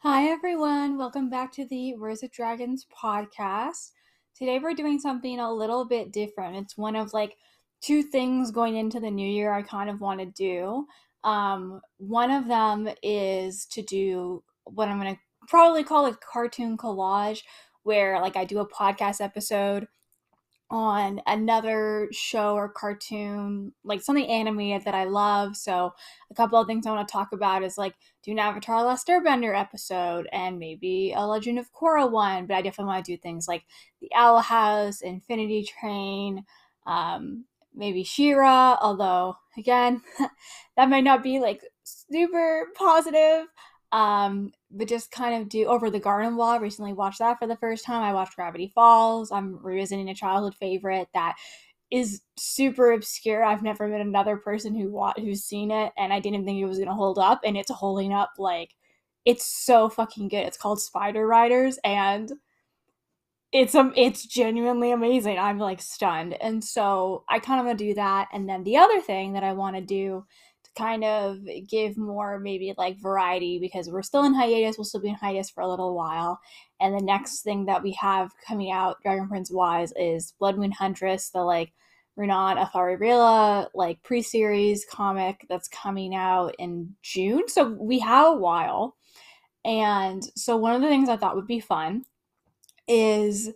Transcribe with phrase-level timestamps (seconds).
[0.00, 0.98] Hi, everyone.
[0.98, 3.92] Welcome back to the Words of Dragons podcast.
[4.36, 6.54] Today, we're doing something a little bit different.
[6.56, 7.38] It's one of like
[7.80, 10.86] two things going into the new year I kind of want to do.
[11.24, 16.76] Um, one of them is to do what I'm going to probably call a cartoon
[16.76, 17.40] collage,
[17.82, 19.88] where like I do a podcast episode
[20.68, 25.56] on another show or cartoon, like something animated that I love.
[25.56, 25.92] So,
[26.30, 29.06] a couple of things I want to talk about is like do an Avatar Last
[29.06, 32.46] Airbender episode and maybe a Legend of Korra one.
[32.46, 33.64] But I definitely want to do things like
[34.00, 36.44] the Owl House, Infinity Train,
[36.86, 37.44] um,
[37.74, 38.78] maybe She-Ra.
[38.80, 40.02] Although, again,
[40.76, 43.46] that might not be like super positive.
[43.92, 46.58] Um, but just kind of do over the garden wall.
[46.60, 48.02] Recently watched that for the first time.
[48.02, 49.30] I watched Gravity Falls.
[49.32, 51.36] I'm revisiting a childhood favorite that
[51.90, 53.44] is super obscure.
[53.44, 56.78] I've never met another person who who's seen it, and I didn't think it was
[56.78, 58.74] gonna hold up, and it's holding up like
[59.24, 60.46] it's so fucking good.
[60.46, 62.32] It's called Spider Riders, and
[63.52, 65.38] it's um it's genuinely amazing.
[65.38, 68.28] I'm like stunned, and so I kind of want to do that.
[68.32, 70.26] And then the other thing that I want to do
[70.76, 71.38] kind of
[71.68, 74.76] give more maybe like variety because we're still in hiatus.
[74.76, 76.40] We'll still be in hiatus for a little while.
[76.80, 80.72] And the next thing that we have coming out, Dragon Prince wise, is Blood Moon
[80.72, 81.72] Huntress, the like
[82.18, 87.48] Runaan Ethari like pre-series comic that's coming out in June.
[87.48, 88.96] So we have a while.
[89.64, 92.04] And so one of the things I thought would be fun
[92.86, 93.50] is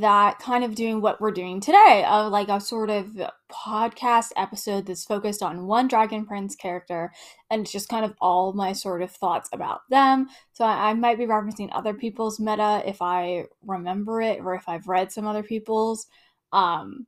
[0.00, 3.16] that kind of doing what we're doing today of like a sort of
[3.50, 7.12] podcast episode that's focused on one Dragon Prince character
[7.50, 10.28] and it's just kind of all my sort of thoughts about them.
[10.52, 14.68] So I, I might be referencing other people's meta if I remember it or if
[14.68, 16.06] I've read some other people's.
[16.52, 17.06] Um,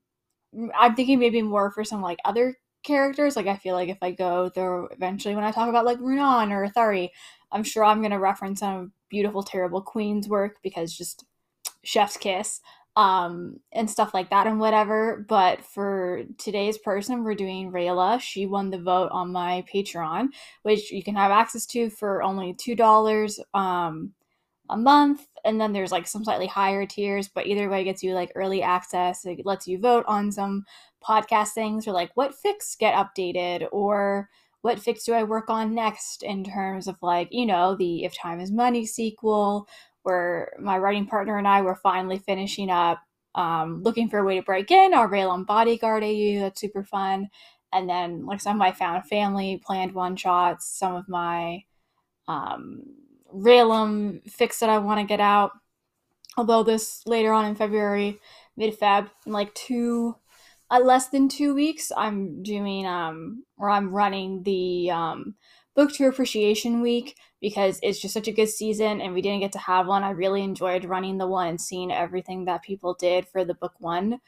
[0.78, 3.36] I'm thinking maybe more for some like other characters.
[3.36, 6.50] Like I feel like if I go there eventually when I talk about like Runaan
[6.50, 7.10] or Thari,
[7.50, 11.24] I'm sure I'm gonna reference some beautiful, terrible Queen's work because just
[11.86, 12.60] chef's kiss
[12.96, 15.24] um and stuff like that and whatever.
[15.28, 18.20] But for today's person we're doing Rayla.
[18.20, 20.28] She won the vote on my Patreon
[20.62, 24.12] which you can have access to for only two dollars um
[24.70, 25.28] a month.
[25.44, 28.62] And then there's like some slightly higher tiers but either way gets you like early
[28.62, 29.24] access.
[29.26, 30.64] It lets you vote on some
[31.06, 34.28] podcast things or like what fix get updated or
[34.62, 38.16] what fix do I work on next in terms of like, you know, the If
[38.16, 39.68] Time is Money sequel
[40.06, 43.00] where my writing partner and I were finally finishing up
[43.34, 46.40] um, looking for a way to break in our Rayllum Bodyguard AU.
[46.40, 47.28] That's super fun.
[47.72, 51.64] And then, like some of my found family planned one shots, some of my
[52.28, 52.82] um,
[53.34, 55.50] Rayllum fics that I want to get out.
[56.38, 58.18] Although this later on in February,
[58.56, 60.14] mid Feb, in like two,
[60.70, 65.34] uh, less than two weeks, I'm doing um, or I'm running the um,
[65.76, 69.52] book tour appreciation week because it's just such a good season and we didn't get
[69.52, 70.02] to have one.
[70.02, 73.74] I really enjoyed running the one and seeing everything that people did for the book
[73.78, 74.20] one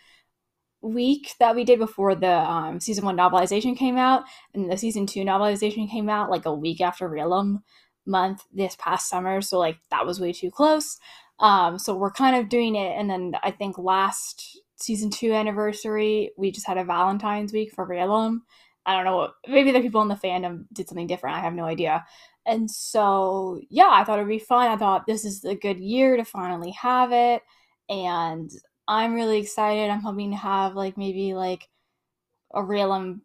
[0.81, 4.22] week that we did before the um, season one novelization came out
[4.54, 7.62] and the season two novelization came out like a week after Rayllum
[8.06, 9.41] month this past summer.
[9.41, 10.98] So like that was way too close.
[11.41, 12.97] Um, so we're kind of doing it.
[12.97, 17.87] And then I think last season two anniversary, we just had a Valentine's week for
[17.87, 18.41] Rayllum.
[18.88, 19.28] I don't know.
[19.47, 21.37] Maybe the people in the fandom did something different.
[21.37, 22.06] I have no idea.
[22.47, 24.71] And so, yeah, I thought it'd be fun.
[24.71, 27.43] I thought this is a good year to finally have it.
[27.91, 28.50] And
[28.88, 29.91] I'm really excited.
[29.91, 31.69] I'm hoping to have like maybe like
[32.54, 33.21] a Rayllum.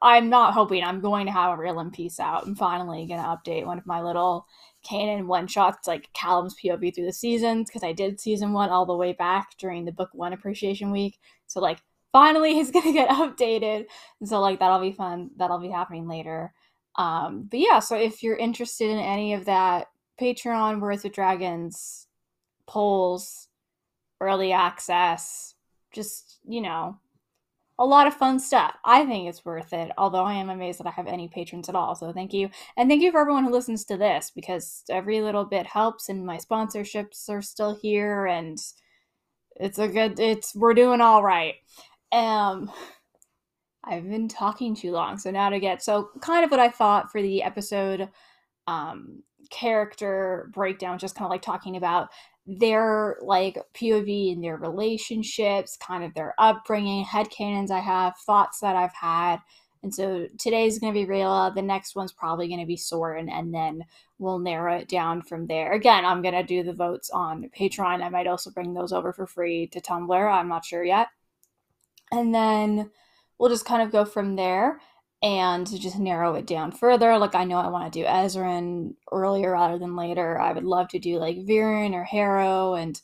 [0.00, 0.84] I'm not hoping.
[0.84, 2.46] I'm going to have a Rayllum piece out.
[2.46, 4.46] I'm finally gonna update one of my little
[4.84, 8.86] canon one shots, like Callum's POV through the seasons, because I did season one all
[8.86, 11.18] the way back during the book one appreciation week.
[11.48, 11.82] So like
[12.12, 13.86] finally he's gonna get updated.
[14.24, 15.30] So like that'll be fun.
[15.36, 16.52] That'll be happening later.
[16.96, 19.86] Um, but yeah, so if you're interested in any of that,
[20.20, 22.06] Patreon, Words of Dragons,
[22.66, 23.48] polls,
[24.20, 25.54] early access,
[25.92, 26.98] just, you know,
[27.78, 28.74] a lot of fun stuff.
[28.84, 31.74] I think it's worth it, although I am amazed that I have any patrons at
[31.74, 31.94] all.
[31.94, 32.50] So thank you.
[32.76, 36.26] And thank you for everyone who listens to this because every little bit helps and
[36.26, 38.58] my sponsorships are still here and
[39.56, 41.54] it's a good it's we're doing all right.
[42.12, 42.70] Um
[43.84, 47.10] I've been talking too long, so now to get so kind of what I thought
[47.10, 48.08] for the episode
[48.66, 52.08] um character breakdown, just kind of like talking about
[52.46, 58.76] their like POV and their relationships, kind of their upbringing, headcanons I have, thoughts that
[58.76, 59.38] I've had.
[59.82, 61.54] And so today's going to be Rayla.
[61.54, 63.84] The next one's probably going to be Soren, and then
[64.18, 65.72] we'll narrow it down from there.
[65.72, 68.02] Again, I'm going to do the votes on Patreon.
[68.02, 70.32] I might also bring those over for free to Tumblr.
[70.32, 71.08] I'm not sure yet.
[72.12, 72.90] And then
[73.38, 74.80] we'll just kind of go from there.
[75.22, 77.18] and just narrow it down further.
[77.18, 80.38] Like I know I want to do Ezran earlier rather than later.
[80.40, 83.00] I would love to do like Viren or Harrow, and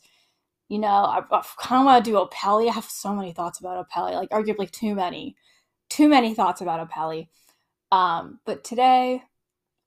[0.69, 2.69] you know I, I kind of want to do Opeli.
[2.69, 5.35] I have so many thoughts about Opeli, like arguably too many,
[5.89, 7.27] too many thoughts about Opeli.
[7.91, 9.23] Um, but today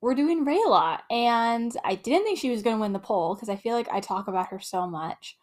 [0.01, 3.49] we're doing Rayla, and I didn't think she was going to win the poll because
[3.51, 5.37] I feel like I talk about her so much.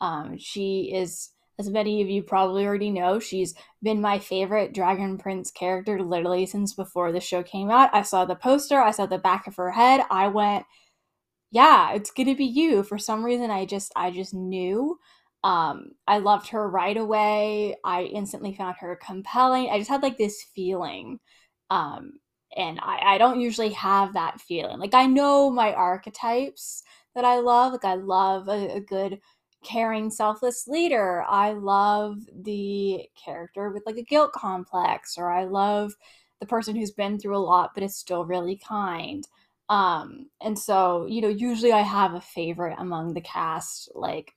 [0.00, 5.18] Um, she is as many of you probably already know, she's been my favorite Dragon
[5.18, 7.90] Prince character literally since before the show came out.
[7.92, 10.02] I saw the poster, I saw the back of her head.
[10.10, 10.64] I went,
[11.50, 12.82] yeah, it's going to be you.
[12.82, 14.98] For some reason I just I just knew.
[15.44, 17.76] Um I loved her right away.
[17.84, 19.70] I instantly found her compelling.
[19.70, 21.20] I just had like this feeling.
[21.70, 22.12] Um
[22.56, 24.78] and I, I don't usually have that feeling.
[24.78, 26.82] Like I know my archetypes
[27.14, 27.72] that I love.
[27.72, 29.20] Like I love a, a good
[29.64, 31.24] caring, selfless leader.
[31.28, 35.94] I love the character with like a guilt complex, or I love
[36.40, 39.26] the person who's been through a lot but is still really kind.
[39.68, 44.32] Um, and so, you know, usually I have a favorite among the cast, like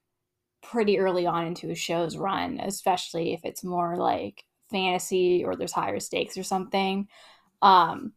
[0.61, 5.71] pretty early on into a show's run, especially if it's more like fantasy or there's
[5.71, 7.07] higher stakes or something.
[7.61, 8.13] Um,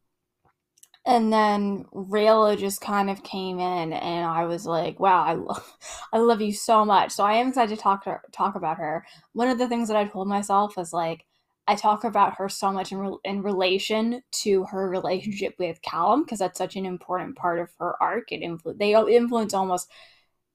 [1.07, 5.79] and then Rayla just kind of came in, and I was like, "Wow, I love,
[6.13, 9.05] I love you so much." So I am excited to talk to talk about her.
[9.33, 11.27] One of the things that I told myself was like,
[11.67, 16.25] I talk about her so much in, re- in relation to her relationship with Callum
[16.25, 18.33] because that's such an important part of her arc.
[18.33, 19.91] It influ- they influence almost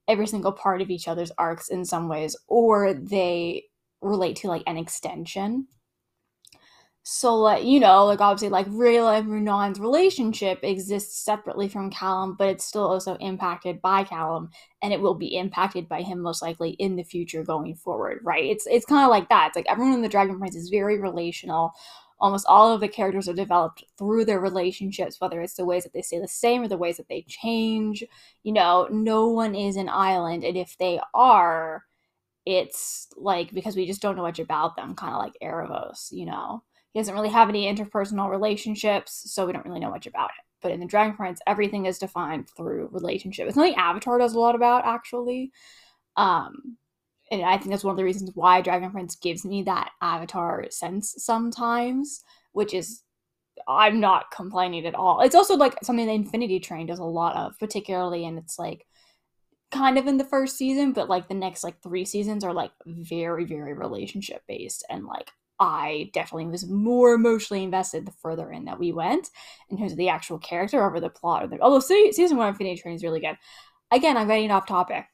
[0.07, 3.65] every single part of each other's arcs in some ways, or they
[4.01, 5.67] relate to like an extension
[7.03, 12.35] so like you know, like obviously like Rayla and Runaan's relationship exists separately from Callum,
[12.37, 14.49] but it's still also impacted by Callum,
[14.81, 18.43] and it will be impacted by him most likely in the future going forward, right?
[18.45, 19.47] It's it's kind of like that.
[19.47, 21.71] It's like everyone in the Dragon Prince is very relational.
[22.19, 25.93] Almost all of the characters are developed through their relationships, whether it's the ways that
[25.93, 28.03] they stay the same or the ways that they change.
[28.43, 31.85] You know, no one is an island, and if they are,
[32.45, 36.25] it's like because we just don't know much about them, kind of like Aaravos, you
[36.25, 36.63] know.
[36.93, 40.45] He doesn't really have any interpersonal relationships, so we don't really know much about it.
[40.61, 43.47] But in the Dragon Prince, everything is defined through relationship.
[43.47, 45.51] It's something Avatar does a lot about, actually.
[46.17, 46.77] Um,
[47.31, 50.65] and I think that's one of the reasons why Dragon Prince gives me that Avatar
[50.71, 53.03] sense sometimes, which is
[53.67, 55.21] I'm not complaining at all.
[55.21, 58.85] It's also like something the Infinity Train does a lot of, particularly and it's like
[59.71, 62.71] kind of in the first season, but like the next like three seasons are like
[62.85, 68.65] very, very relationship based and like I definitely was more emotionally invested the further in
[68.65, 69.29] that we went
[69.69, 71.51] in terms of the actual character over the plot.
[71.61, 73.37] Although season one of Infinity Train is really good.
[73.91, 75.05] Again, I'm getting off topic.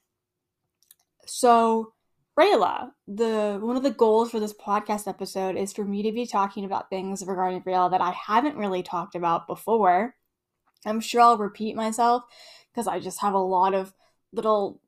[1.25, 1.94] So,
[2.39, 6.27] Rayla, the one of the goals for this podcast episode is for me to be
[6.27, 10.15] talking about things regarding Rayla that I haven't really talked about before.
[10.86, 12.24] I'm sure I'll repeat myself
[12.71, 13.94] because I just have a lot of
[14.31, 14.81] little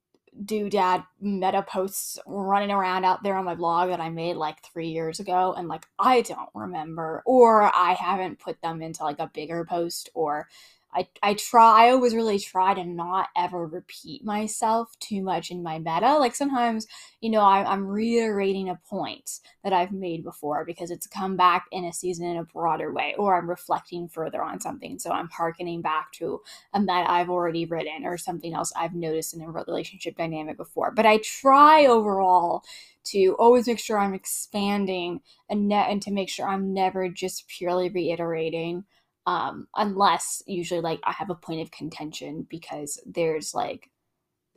[0.43, 4.89] doodad meta posts running around out there on my blog that I made like three
[4.89, 9.31] years ago, and like I don't remember, or I haven't put them into like a
[9.33, 10.47] bigger post, or
[10.93, 15.61] I, I try I always really try to not ever repeat myself too much in
[15.61, 16.17] my meta.
[16.17, 16.87] Like sometimes,
[17.21, 21.65] you know, I, I'm reiterating a point that I've made before because it's come back
[21.71, 24.97] in a season in a broader way, or I'm reflecting further on something.
[24.97, 26.41] So I'm harkening back to
[26.73, 30.91] a meta I've already written or something else I've noticed in a relationship dynamic before.
[30.91, 32.63] But I try overall
[33.05, 37.47] to always make sure I'm expanding and net and to make sure I'm never just
[37.47, 38.83] purely reiterating
[39.27, 43.91] um, unless usually like I have a point of contention because there's like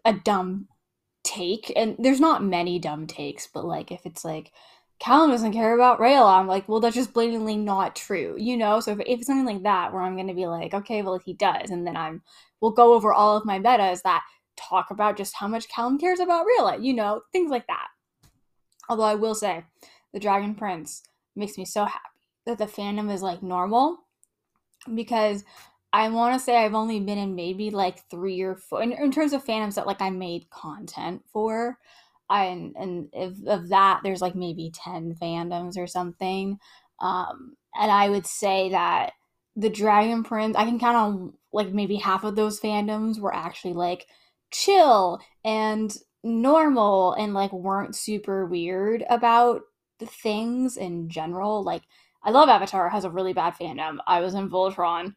[0.05, 0.69] a dumb
[1.25, 4.53] take, and there's not many dumb takes, but like if it's like
[5.01, 8.79] Callum doesn't care about Rayla, I'm like, well, that's just blatantly not true, you know.
[8.79, 11.35] So if, if it's something like that, where I'm gonna be like, okay, well, he
[11.35, 12.23] does, and then I'm
[12.61, 14.23] we'll go over all of my metas that
[14.57, 17.89] talk about just how much Callum cares about Rayla, you know, things like that.
[18.89, 19.65] Although I will say,
[20.13, 21.03] the Dragon Prince
[21.35, 21.99] makes me so happy
[22.47, 24.05] that the fandom is like normal
[24.95, 25.45] because
[25.93, 29.11] I want to say I've only been in maybe like three or four in, in
[29.11, 31.79] terms of fandoms that like I made content for.
[32.29, 36.59] I, and and if, of that, there's like maybe 10 fandoms or something.
[37.01, 39.13] Um, and I would say that
[39.57, 43.75] the Dragon Prince, I can count on like maybe half of those fandoms were actually
[43.75, 44.07] like
[44.53, 49.63] chill and normal and like weren't super weird about
[49.99, 51.65] the things in general.
[51.65, 51.83] Like
[52.23, 53.99] I love Avatar has a really bad fandom.
[54.07, 55.15] I was in Voltron.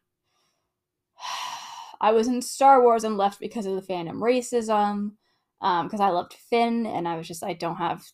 [2.00, 5.12] I was in Star Wars and left because of the fandom racism.
[5.60, 8.04] Um, because I loved Finn and I was just I don't have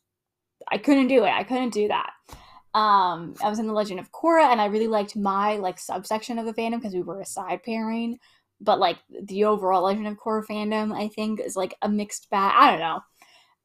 [0.70, 1.30] I couldn't do it.
[1.30, 2.10] I couldn't do that.
[2.74, 6.38] Um, I was in the Legend of Korra, and I really liked my like subsection
[6.38, 8.18] of the fandom because we were a side pairing.
[8.60, 12.54] But like the overall Legend of Korra fandom, I think is like a mixed bag.
[12.56, 13.00] I don't know.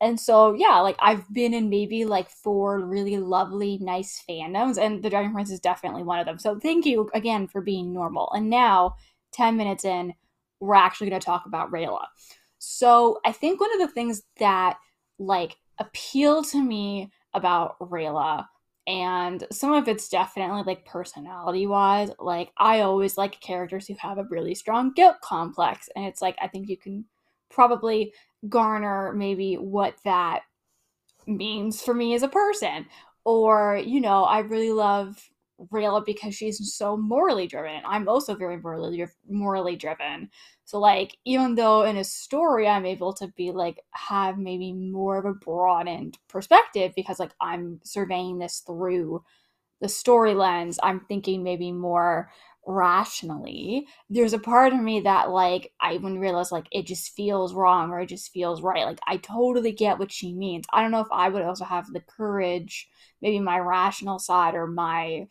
[0.02, 5.02] And so yeah, like I've been in maybe like four really lovely, nice fandoms, and
[5.02, 6.38] the Dragon Prince is definitely one of them.
[6.40, 8.32] So thank you again for being normal.
[8.34, 8.96] And now,
[9.32, 10.14] ten minutes in,
[10.60, 12.06] we're actually going to talk about Rayla.
[12.60, 14.78] So I think one of the things that
[15.20, 18.46] like appeal to me about Rayla
[18.88, 24.18] and some of it's definitely like personality wise like i always like characters who have
[24.18, 27.04] a really strong guilt complex and it's like i think you can
[27.50, 28.14] probably
[28.50, 30.42] garner maybe what that
[31.28, 32.86] means for me as a person
[33.24, 35.30] or you know i really love
[35.72, 37.82] Rayla because she's so morally driven.
[37.86, 40.30] I'm also very morally morally driven.
[40.66, 45.18] So like even though in a story I'm able to be like have maybe more
[45.18, 49.24] of a broadened perspective because like I'm surveying this through
[49.82, 52.32] the story lens, I'm thinking maybe more
[52.66, 53.88] rationally.
[54.10, 57.92] There's a part of me that like I when realize like it just feels wrong
[57.92, 58.86] or it just feels right.
[58.86, 60.66] Like I totally get what she means.
[60.74, 62.90] I don't know if I would also have the courage,
[63.22, 65.28] maybe my rational side or my,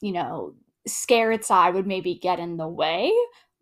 [0.00, 0.54] you know,
[0.86, 3.12] scared side would maybe get in the way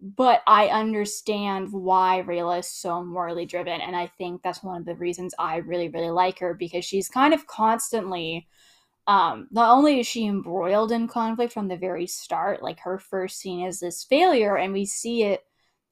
[0.00, 3.80] but I understand why Rayla is so morally driven.
[3.80, 7.08] And I think that's one of the reasons I really, really like her because she's
[7.08, 8.46] kind of constantly,
[9.06, 13.38] um, not only is she embroiled in conflict from the very start, like her first
[13.38, 15.44] scene is this failure, and we see it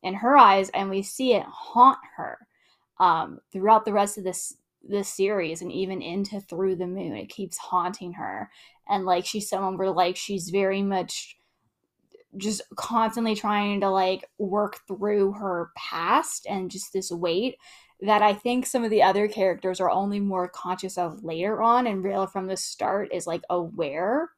[0.02, 2.38] in her eyes and we see it haunt her
[2.98, 7.14] um, throughout the rest of this this series and even into through the moon.
[7.16, 8.50] It keeps haunting her
[8.88, 11.36] and like she's someone where like she's very much
[12.36, 17.56] just constantly trying to like work through her past and just this weight
[18.02, 21.86] that I think some of the other characters are only more conscious of later on
[21.86, 24.30] and real from the start is like aware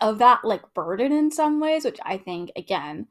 [0.00, 3.08] of that like burden in some ways, which I think again,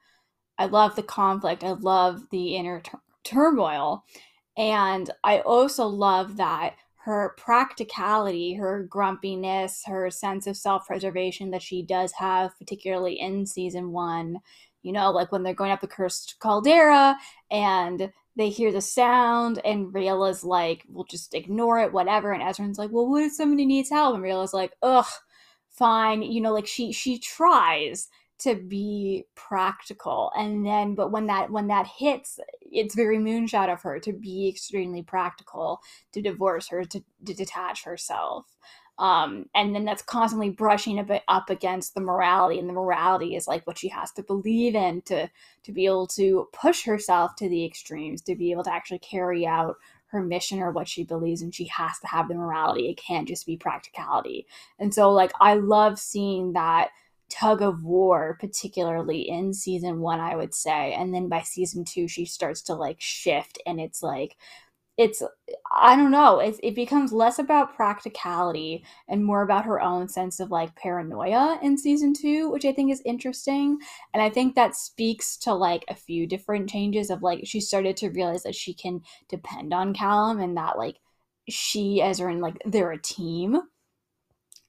[0.57, 2.81] I love the conflict, I love the inner
[3.23, 4.03] turmoil.
[4.57, 11.61] And I also love that her practicality, her grumpiness, her sense of self preservation that
[11.61, 14.39] she does have, particularly in season one.
[14.81, 17.15] You know, like when they're going up the cursed caldera
[17.51, 22.31] and they hear the sound, and Rayla's like, we'll just ignore it, whatever.
[22.31, 24.15] And Ezran's like, well, what if somebody needs help?
[24.15, 25.05] And Rayla's like, ugh,
[25.69, 26.21] fine.
[26.21, 28.07] You know, like she she tries
[28.41, 33.81] to be practical and then but when that when that hits it's very Moonshadow of
[33.83, 35.79] her to be extremely practical
[36.11, 38.47] to divorce her to, to detach herself
[39.01, 43.35] um, and then that's constantly brushing a bit up against the morality and the morality
[43.35, 45.27] is like what she has to believe in to
[45.63, 49.45] to be able to push herself to the extremes to be able to actually carry
[49.45, 52.97] out her mission or what she believes and she has to have the morality it
[52.97, 54.45] can't just be practicality
[54.77, 56.89] and so like i love seeing that
[57.31, 60.91] tug of war, particularly in season one, I would say.
[60.91, 64.35] And then by season two, she starts to like shift, and it's like,
[65.01, 65.23] it's,
[65.71, 70.39] I don't know, it, it becomes less about practicality and more about her own sense
[70.39, 73.79] of like paranoia in season two, which I think is interesting.
[74.13, 77.97] And I think that speaks to like a few different changes of like, she started
[77.97, 80.97] to realize that she can depend on Callum and that like,
[81.49, 83.61] she as her in like they're a team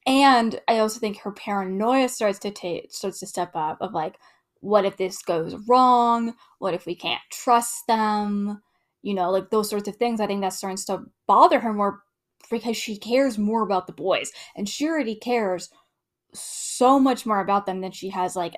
[0.05, 4.17] and I also think her paranoia starts to take starts to step up of like,
[4.59, 6.33] what if this goes wrong?
[6.59, 8.61] What if we can't trust them?
[9.03, 10.19] You know, like those sorts of things.
[10.19, 12.01] I think that starts to bother her more
[12.49, 14.31] because she cares more about the boys.
[14.55, 15.69] And she already cares
[16.33, 18.55] so much more about them than she has like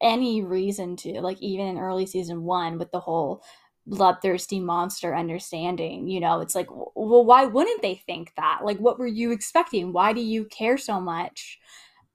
[0.00, 1.20] any reason to.
[1.20, 3.42] Like even in early season one with the whole
[3.86, 8.98] bloodthirsty monster understanding you know it's like well why wouldn't they think that like what
[8.98, 11.60] were you expecting why do you care so much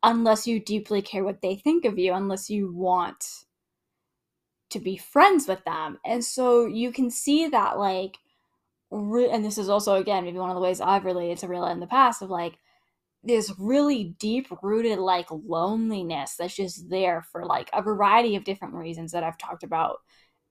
[0.04, 3.46] unless you deeply care what they think of you unless you want
[4.72, 8.18] to be friends with them and so you can see that like
[8.90, 11.72] re- and this is also again maybe one of the ways i've related to Rayla
[11.72, 12.58] in the past of like
[13.24, 18.74] this really deep rooted like loneliness that's just there for like a variety of different
[18.74, 19.98] reasons that i've talked about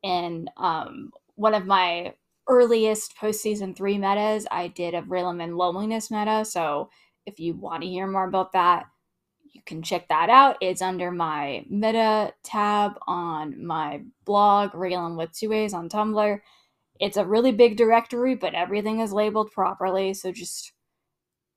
[0.03, 2.15] in um, one of my
[2.49, 6.45] earliest postseason three metas, I did a Raylan loneliness meta.
[6.45, 6.91] So
[7.25, 8.87] if you want to hear more about that,
[9.61, 10.57] you can check that out.
[10.63, 16.41] It's under my meta tab on my blog, Rayllum with two A's on Tumblr.
[16.99, 20.15] It's a really big directory, but everything is labeled properly.
[20.15, 20.73] So just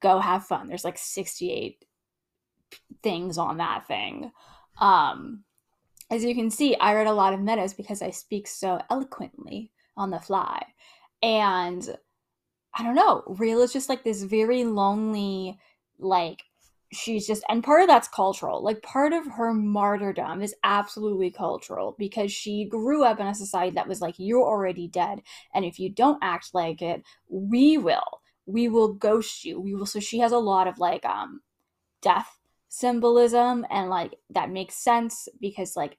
[0.02, 0.68] go have fun.
[0.68, 1.86] There's like 68
[3.02, 4.34] things on that thing.
[4.82, 5.46] Um,
[6.12, 9.72] as you can see, I read a lot of metas because I speak so eloquently
[9.96, 10.62] on the fly.
[11.22, 11.98] And
[12.78, 15.58] I don't know, Real is just like this very lonely,
[16.00, 16.44] like
[16.94, 21.96] she's just and part of that's cultural like part of her martyrdom is absolutely cultural
[21.98, 25.22] because she grew up in a society that was like you're already dead
[25.54, 29.86] and if you don't act like it we will we will ghost you we will
[29.86, 31.42] so she has a lot of like um
[32.02, 35.98] death symbolism and like that makes sense because like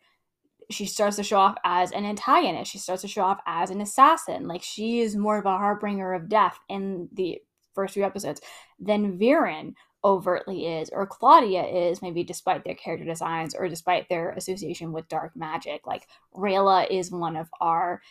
[0.70, 3.80] she starts to show off as an antagonist she starts to show off as an
[3.80, 7.40] assassin like she is more of a harbinger of death in the
[7.74, 8.40] first few episodes
[8.78, 9.74] than Viren
[10.04, 15.08] overtly is, or Claudia is, maybe despite their character designs or despite their association with
[15.08, 15.87] dark magic.
[15.87, 18.02] Like Rayla is one of our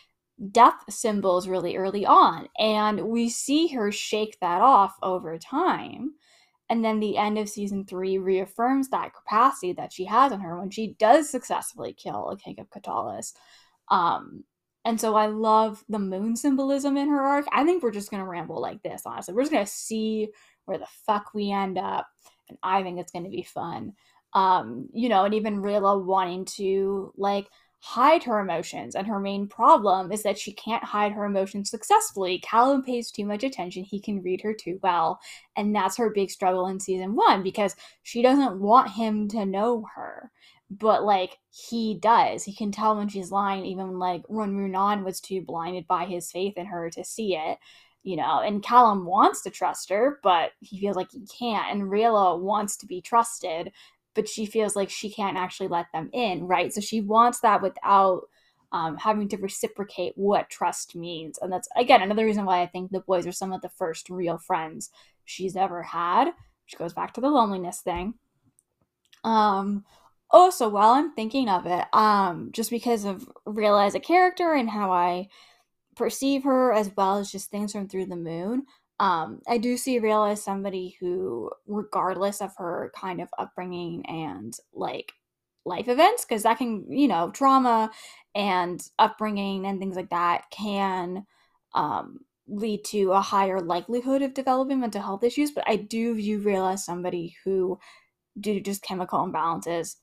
[0.50, 6.14] death symbols really early on, and we see her shake that off over time.
[6.70, 10.58] And then the end of season three reaffirms that capacity that she has in her
[10.58, 13.34] when she does successfully kill a king of Katolis.
[13.90, 14.44] Um,
[14.86, 17.46] and so I love the moon symbolism in her arc.
[17.52, 19.34] I think we're just gonna ramble like this, honestly.
[19.34, 20.28] We're just gonna see
[20.66, 22.06] where the fuck we end up.
[22.48, 23.94] And I think it's going to be fun.
[24.32, 27.48] Um, you know, and even Rayla wanting to like
[27.86, 28.94] hide her emotions.
[28.94, 32.38] And her main problem is that she can't hide her emotions successfully.
[32.38, 33.84] Callum pays too much attention.
[33.84, 35.20] He can read her too well.
[35.54, 39.86] And that's her big struggle in season one because she doesn't want him to know
[39.94, 40.30] her.
[40.70, 42.42] But like he does.
[42.42, 46.32] He can tell when she's lying, even like when Runaan was too blinded by his
[46.32, 47.58] faith in her to see it
[48.04, 51.72] you know, and Callum wants to trust her, but he feels like he can't.
[51.72, 53.72] And Rayla wants to be trusted,
[54.14, 56.72] but she feels like she can't actually let them in, right?
[56.72, 58.28] So she wants that without
[58.72, 61.38] um, having to reciprocate what trust means.
[61.40, 64.10] And that's, again, another reason why I think the boys are some of the first
[64.10, 64.90] real friends
[65.24, 68.14] she's ever had, which goes back to the loneliness thing.
[69.24, 69.84] Um,
[70.30, 74.68] also, while I'm thinking of it, um, just because of Rayla as a character and
[74.68, 75.28] how I
[75.96, 78.64] perceive her as well as just things from through the moon
[79.00, 84.56] um i do see Rayla as somebody who regardless of her kind of upbringing and
[84.72, 85.12] like
[85.64, 87.90] life events because that can you know trauma
[88.34, 91.26] and upbringing and things like that can
[91.74, 96.38] um lead to a higher likelihood of developing mental health issues but i do view
[96.38, 97.78] Rayla as somebody who
[98.38, 99.96] due to just chemical imbalances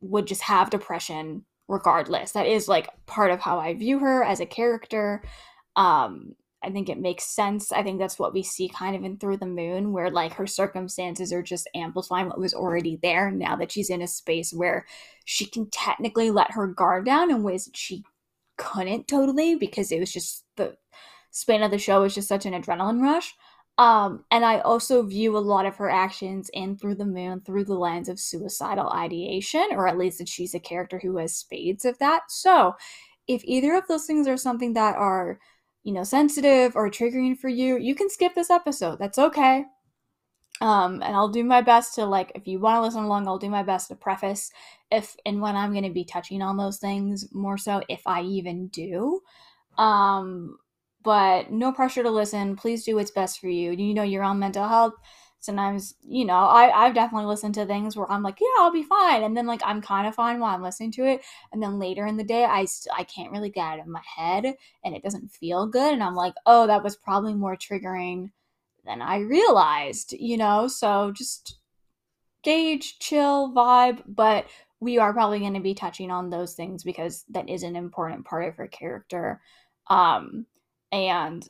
[0.00, 2.32] would just have depression regardless.
[2.32, 5.22] That is like part of how I view her as a character.
[5.76, 7.72] Um, I think it makes sense.
[7.72, 10.46] I think that's what we see kind of in Through the Moon, where like her
[10.46, 14.86] circumstances are just amplifying what was already there now that she's in a space where
[15.24, 18.04] she can technically let her guard down in ways that she
[18.56, 20.76] couldn't totally because it was just the
[21.30, 23.34] span of the show was just such an adrenaline rush.
[23.78, 27.64] Um, and I also view a lot of her actions in Through the Moon through
[27.64, 31.84] the lens of suicidal ideation, or at least that she's a character who has spades
[31.84, 32.22] of that.
[32.28, 32.74] So,
[33.26, 35.38] if either of those things are something that are,
[35.84, 38.98] you know, sensitive or triggering for you, you can skip this episode.
[38.98, 39.64] That's okay.
[40.60, 43.38] Um, and I'll do my best to like, if you want to listen along, I'll
[43.38, 44.52] do my best to preface
[44.90, 48.22] if and when I'm going to be touching on those things more so, if I
[48.22, 49.20] even do.
[49.78, 50.58] Um,
[51.02, 52.56] but no pressure to listen.
[52.56, 53.72] Please do what's best for you.
[53.72, 54.94] You know, your own mental health.
[55.40, 58.84] Sometimes, you know, I, I've definitely listened to things where I'm like, yeah, I'll be
[58.84, 59.24] fine.
[59.24, 61.22] And then, like, I'm kind of fine while I'm listening to it.
[61.52, 64.02] And then later in the day, I, st- I can't really get out of my
[64.16, 65.92] head and it doesn't feel good.
[65.92, 68.30] And I'm like, oh, that was probably more triggering
[68.84, 70.68] than I realized, you know?
[70.68, 71.58] So just
[72.44, 74.02] gauge, chill, vibe.
[74.06, 74.46] But
[74.78, 78.24] we are probably going to be touching on those things because that is an important
[78.24, 79.40] part of her character.
[79.88, 80.46] Um,
[80.92, 81.48] and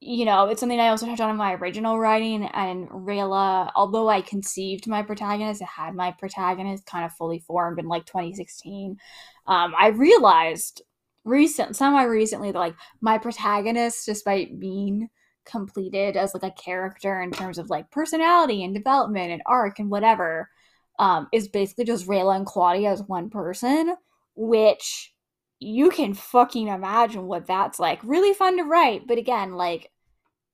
[0.00, 2.44] you know, it's something I also touched on in my original writing.
[2.44, 7.78] And Rayla, although I conceived my protagonist, I had my protagonist kind of fully formed
[7.78, 8.98] in like 2016.
[9.46, 10.82] Um, I realized
[11.24, 15.08] recent, semi recently, that like my protagonist, despite being
[15.44, 19.90] completed as like a character in terms of like personality and development and arc and
[19.90, 20.50] whatever,
[20.98, 23.94] um, is basically just Rayla and Claudia as one person,
[24.34, 25.14] which
[25.62, 28.00] you can fucking imagine what that's like.
[28.02, 29.90] Really fun to write, but again, like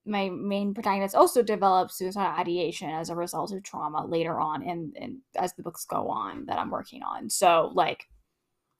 [0.04, 4.96] my main protagonist also develops suicidal ideation as a result of trauma later on and
[4.98, 7.28] and as the books go on that I'm working on.
[7.30, 8.06] So like,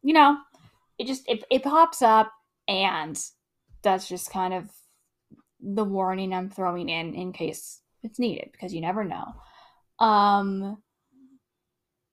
[0.03, 0.39] you know,
[0.99, 2.33] it just it, it pops up
[2.67, 3.19] and
[3.83, 4.71] that's just kind of
[5.61, 9.35] the warning I'm throwing in in case it's needed because you never know.
[9.99, 10.83] Um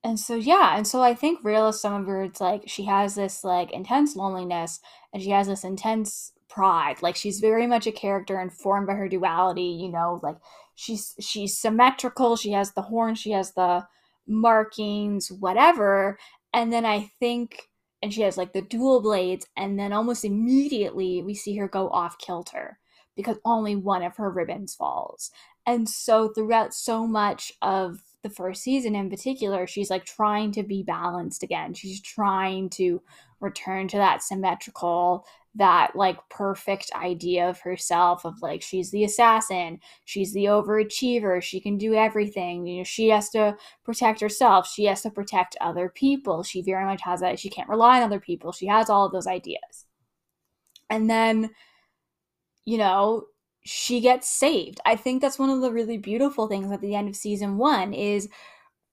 [0.05, 2.85] and so yeah and so i think real is some of her it's like she
[2.85, 4.79] has this like intense loneliness
[5.11, 9.09] and she has this intense pride like she's very much a character informed by her
[9.09, 10.37] duality you know like
[10.75, 13.83] she's she's symmetrical she has the horn she has the
[14.27, 16.19] markings whatever
[16.53, 17.69] and then i think
[18.03, 21.89] and she has like the dual blades and then almost immediately we see her go
[21.89, 22.77] off kilter
[23.15, 25.31] because only one of her ribbons falls.
[25.65, 30.63] And so throughout so much of the first season in particular, she's like trying to
[30.63, 31.75] be balanced again.
[31.75, 32.99] She's trying to
[33.39, 39.79] return to that symmetrical, that like perfect idea of herself of like she's the assassin,
[40.05, 42.65] she's the overachiever, she can do everything.
[42.65, 46.41] You know, she has to protect herself, she has to protect other people.
[46.41, 48.51] She very much has that she can't rely on other people.
[48.53, 49.85] She has all of those ideas.
[50.89, 51.51] And then
[52.65, 53.25] you know,
[53.65, 54.80] she gets saved.
[54.86, 57.93] I think that's one of the really beautiful things at the end of season 1
[57.93, 58.30] is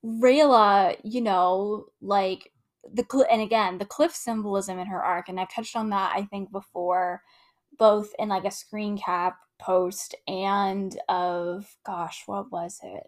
[0.04, 2.50] Rayla, you know, like
[2.92, 6.12] the cl- and again the cliff symbolism in her arc and i've touched on that
[6.16, 7.22] i think before
[7.78, 13.04] both in like a screen cap post and of gosh what was it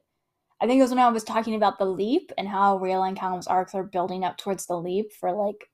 [0.61, 3.19] i think it was when i was talking about the leap and how Rayla and
[3.19, 5.69] Callum's arcs are building up towards the leap for like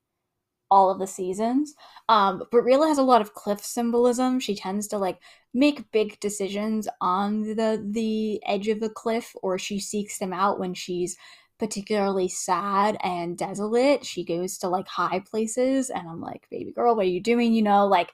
[0.71, 1.75] all of the seasons
[2.09, 5.19] um but Rayla has a lot of cliff symbolism she tends to like
[5.53, 10.61] make big decisions on the the edge of the cliff or she seeks them out
[10.61, 11.17] when she's
[11.59, 14.05] particularly sad and desolate.
[14.05, 17.53] She goes to like high places, and I'm like, baby girl, what are you doing?
[17.53, 18.13] You know, like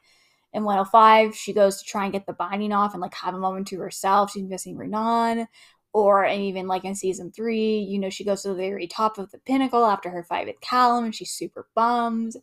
[0.52, 3.38] in 105, she goes to try and get the binding off and like have a
[3.38, 4.32] moment to herself.
[4.32, 5.46] She's missing Runaan.
[5.96, 9.16] Or and even like in season three, you know, she goes to the very top
[9.18, 12.36] of the pinnacle after her fight with Callum and she's super bummed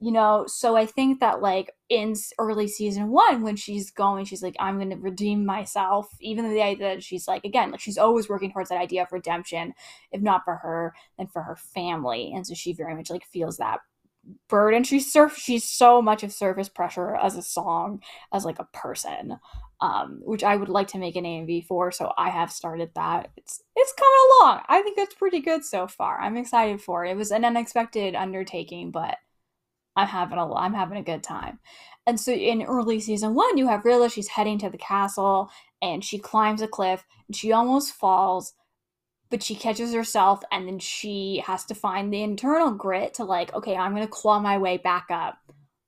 [0.00, 0.46] you know?
[0.48, 4.78] So i think that like in early season one when she's going she's like i'm
[4.78, 8.50] gonna redeem myself even though the idea that she's like again like she's always working
[8.52, 9.74] towards that idea of redemption
[10.12, 12.32] if not for her then for her family.
[12.34, 13.80] And so she very much like feels that
[14.48, 14.84] burden.
[14.84, 19.38] She's surf she's so much of surface pressure as a song as like a person
[19.80, 23.30] um which i would like to make an amv for so i have started that
[23.36, 27.12] it's it's coming along i think it's pretty good so far i'm excited for it
[27.12, 29.16] it was an unexpected undertaking but
[29.96, 31.58] I'm having a I'm having a good time.
[32.06, 34.12] And so in early season one, you have Rayla.
[34.12, 35.50] she's heading to the castle
[35.82, 38.54] and she climbs a cliff and she almost falls,
[39.30, 43.54] but she catches herself and then she has to find the internal grit to like,
[43.54, 45.38] okay, I'm gonna claw my way back up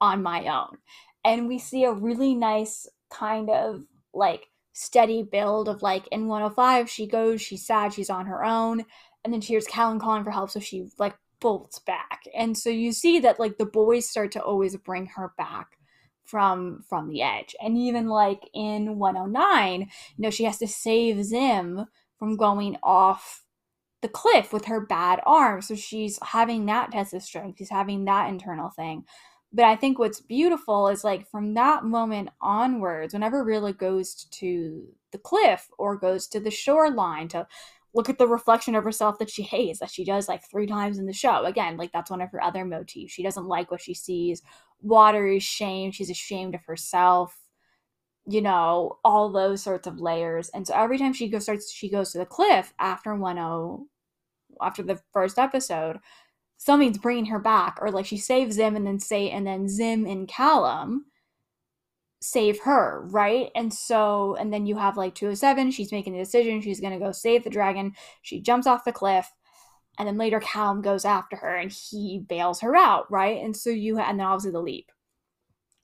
[0.00, 0.78] on my own.
[1.24, 3.82] And we see a really nice kind of
[4.14, 8.84] like steady build of like in 105, she goes, she's sad, she's on her own,
[9.24, 12.22] and then she hears Callum calling for help, so she like bolts back.
[12.34, 15.78] And so you see that like the boys start to always bring her back
[16.24, 17.54] from from the edge.
[17.60, 19.86] And even like in 109, you
[20.18, 21.86] know, she has to save Zym
[22.18, 23.42] from going off
[24.00, 25.62] the cliff with her bad arm.
[25.62, 27.58] So she's having that test of strength.
[27.58, 29.04] She's having that internal thing.
[29.52, 34.86] But I think what's beautiful is like from that moment onwards, whenever Rayla goes to
[35.12, 37.46] the cliff or goes to the shoreline to
[37.94, 40.98] look at the reflection of herself that she hates that she does like three times
[40.98, 43.12] in the show again like that's one of her other motifs.
[43.12, 44.42] She doesn't like what she sees.
[44.80, 45.90] Water is shame.
[45.92, 47.38] She's ashamed of herself
[48.26, 50.48] you know all those sorts of layers.
[50.50, 53.86] And so every time she goes starts she goes to the cliff after 10
[54.60, 55.98] after the first episode
[56.64, 60.06] something's bringing her back or like she saves zym and then say and then zym
[60.06, 61.06] and callum
[62.20, 63.50] save her, right?
[63.56, 67.10] And so, and then you have like 207, she's making the decision, she's gonna go
[67.10, 67.94] save the dragon.
[68.22, 69.28] She jumps off the cliff,
[69.98, 73.42] and then later Callum goes after her and he bails her out, right?
[73.42, 74.90] And so you, and then obviously the leap.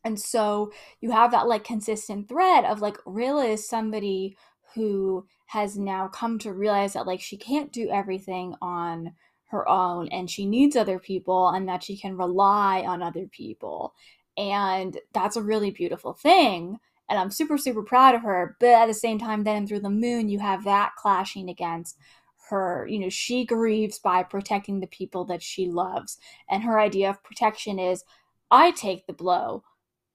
[0.05, 4.37] And so you have that like consistent thread of like Rayla is somebody
[4.75, 9.13] who has now come to realize that like she can't do everything on
[9.49, 13.95] her own and she needs other people and that she can rely on other people.
[14.37, 18.87] And that's a really beautiful thing and i'm super super proud of her but at
[18.87, 21.99] the same time then through the moon you have that clashing against
[22.51, 22.87] her.
[22.89, 27.23] You know she grieves by protecting the people that she loves and her idea of
[27.23, 28.05] protection is
[28.51, 29.63] i take the blow.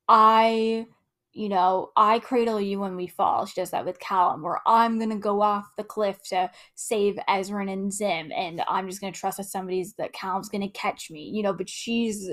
[0.08, 0.88] I
[1.34, 5.00] you know i cradle you when we fall she does that with callum where i'm
[5.00, 9.38] gonna go off the cliff to save ezran and zym and i'm just gonna trust
[9.38, 12.30] that somebody's that callum's gonna catch me you know but she's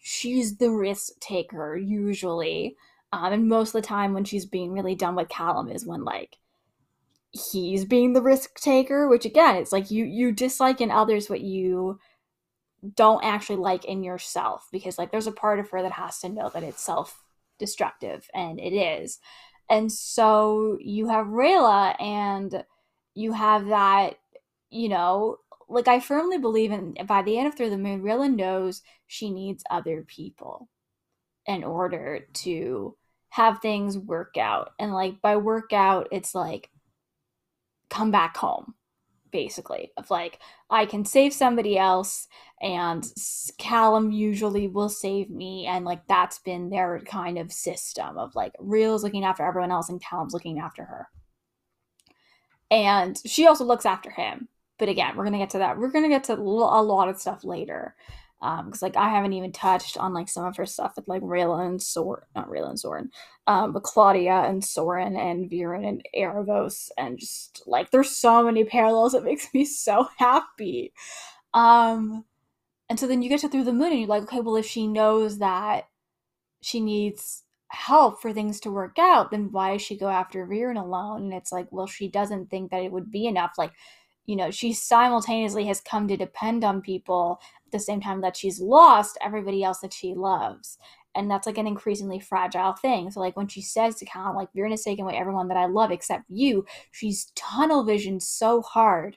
[0.00, 2.76] she's the risk taker usually.
[3.12, 6.04] Um, and most of the time when she's being really done with Callum is when
[6.04, 6.36] like
[7.30, 11.40] he's being the risk taker, which again, it's like you you dislike in others what
[11.40, 11.98] you
[12.94, 16.28] don't actually like in yourself because like there's a part of her that has to
[16.28, 17.24] know that it's self
[17.58, 19.18] destructive and it is.
[19.70, 22.64] And so you have Rayla and
[23.14, 24.18] you have that,
[24.70, 28.34] you know, like I firmly believe in by the end of Through the Moon, Rayla
[28.34, 30.68] knows she needs other people
[31.46, 32.96] in order to
[33.30, 34.72] have things work out.
[34.78, 36.70] And like by work out, it's like
[37.90, 38.74] come back home,
[39.30, 39.92] basically.
[39.96, 40.38] Of like,
[40.70, 42.28] I can save somebody else,
[42.60, 43.04] and
[43.58, 45.66] Callum usually will save me.
[45.66, 49.88] And like that's been their kind of system of like Rayla's looking after everyone else
[49.88, 51.08] and Callum's looking after her.
[52.70, 54.48] and she also looks after him.
[54.78, 55.78] But again, we're gonna get to that.
[55.78, 57.94] We're gonna get to a lot of stuff later
[58.40, 61.22] um because like i haven't even touched on like some of her stuff with like
[61.22, 63.10] rayla and soren not rayla and soren
[63.46, 68.64] um but claudia and soren and viren and aaravos and just like there's so many
[68.64, 70.92] parallels it makes me so happy
[71.54, 72.24] um
[72.88, 74.66] and so then you get to through the moon and you're like okay well if
[74.66, 75.88] she knows that
[76.60, 80.80] she needs help for things to work out then why does she go after viren
[80.80, 83.72] alone and it's like well she doesn't think that it would be enough like
[84.24, 88.36] you know she simultaneously has come to depend on people at the same time that
[88.36, 90.78] she's lost everybody else that she loves.
[91.14, 93.10] And that's like an increasingly fragile thing.
[93.10, 95.66] So, like when she says to Callum, like, you're gonna take away everyone that I
[95.66, 99.16] love except you, she's tunnel vision so hard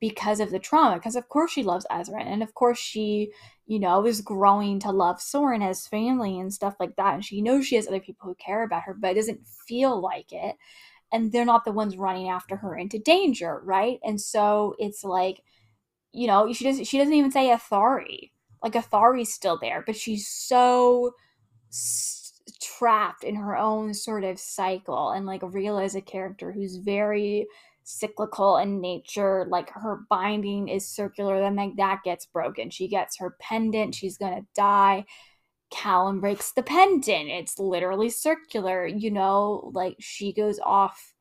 [0.00, 0.96] because of the trauma.
[0.96, 3.32] Because of course she loves Ezra, and of course she,
[3.66, 7.14] you know, is growing to love Soren as family and stuff like that.
[7.14, 10.00] And she knows she has other people who care about her, but it doesn't feel
[10.00, 10.56] like it.
[11.12, 13.98] And they're not the ones running after her into danger, right?
[14.04, 15.42] And so it's like
[16.12, 18.30] you know, she doesn't she doesn't even say Ethari.
[18.62, 21.12] Like Ethari's still there, but she's so
[21.70, 26.76] s- trapped in her own sort of cycle and like Rayla is a character who's
[26.76, 27.46] very
[27.88, 32.68] cyclical in nature like her binding is circular then like that gets broken.
[32.68, 35.06] She gets her pendant she's gonna die.
[35.70, 37.28] Callum breaks the pendant.
[37.28, 39.70] It's literally circular you know?
[39.72, 41.14] Like she goes off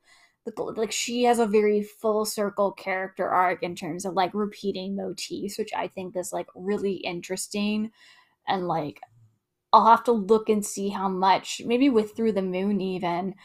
[0.58, 5.58] like she has a very full circle character arc in terms of like repeating motifs
[5.58, 7.92] which i think is like really interesting.
[8.48, 9.02] And like
[9.72, 13.36] i'll have to look and see how much maybe with through the moon even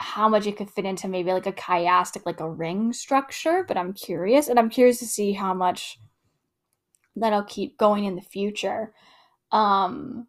[0.00, 3.76] how much it could fit into maybe like a chiastic like a ring structure but
[3.76, 5.98] i'm curious and i'm curious to see how much
[7.16, 8.92] that'll keep going in the future
[9.50, 10.26] um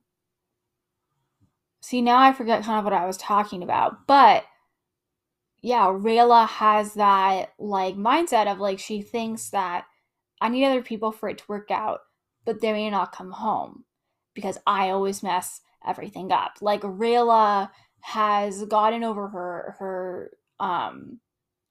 [1.82, 4.44] see now i forget kind of what i was talking about but
[5.62, 9.86] yeah, Rayla has that like mindset of like she thinks that
[10.42, 12.00] I need other people for it to work out,
[12.46, 13.84] but they may not come home
[14.34, 16.54] because I always mess everything up.
[16.62, 17.70] Like Rayla
[18.02, 21.20] has gotten over her her um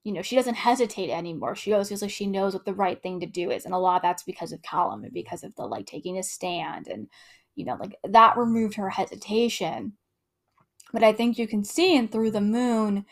[0.05, 1.55] you know, she doesn't hesitate anymore.
[1.55, 3.67] She always feels like she knows what the right thing to do is.
[3.67, 6.23] And a lot of that's because of Callum and because of the like taking a
[6.23, 7.09] stand and
[7.57, 9.95] you know, like that removed her hesitation.
[10.93, 13.05] But I think you can see in through the moon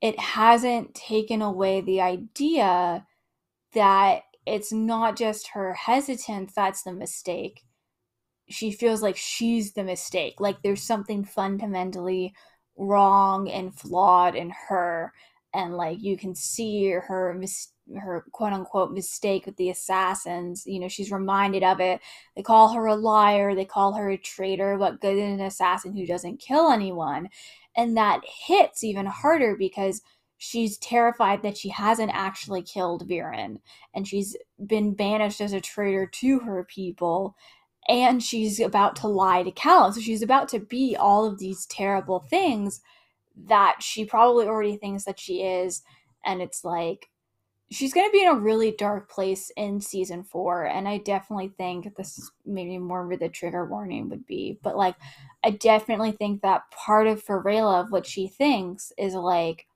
[0.00, 3.04] it hasn't taken away the idea
[3.74, 7.64] that it's not just her hesitance that's the mistake.
[8.48, 10.40] She feels like she's the mistake.
[10.40, 12.32] Like there's something fundamentally
[12.78, 15.12] wrong and flawed in her.
[15.54, 20.64] And like you can see her mis- her quote unquote mistake with the assassins.
[20.66, 22.00] You know, she's reminded of it.
[22.36, 24.76] They call her a liar, they call her a traitor.
[24.78, 27.28] What good is an assassin who doesn't kill anyone?
[27.76, 30.02] And that hits even harder because
[30.38, 33.58] she's terrified that she hasn't actually killed Viren
[33.94, 34.36] and she's
[34.66, 37.36] been banished as a traitor to her people
[37.88, 39.92] and she's about to lie to Callum.
[39.92, 42.80] So she's about to be all of these terrible things
[43.46, 45.82] that she probably already thinks that she is.
[46.24, 47.08] And it's like,
[47.70, 51.48] she's going to be in a really dark place in season four and i definitely
[51.58, 54.94] think this is maybe more where the trigger warning would be but like
[55.44, 59.66] i definitely think that part of Farela of what she thinks is like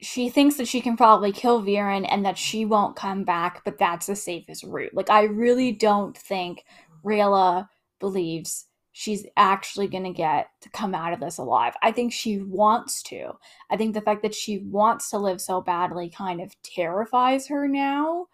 [0.00, 3.78] she thinks that she can probably kill Viren and that she won't come back, but
[3.78, 4.94] that's the safest route.
[4.94, 6.64] Like, I really don't think
[7.04, 11.74] Rayla believes she's actually going to get to come out of this alive.
[11.82, 13.32] I think she wants to.
[13.70, 17.68] I think the fact that she wants to live so badly kind of terrifies her
[17.68, 18.26] now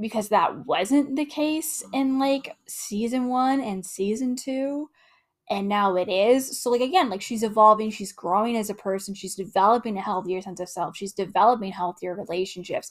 [0.00, 4.88] because that wasn't the case in like season 1 and season 2
[5.50, 6.60] and now it is.
[6.60, 10.40] So like again, like she's evolving, she's growing as a person, she's developing a healthier
[10.42, 12.90] sense of self, she's developing healthier relationships.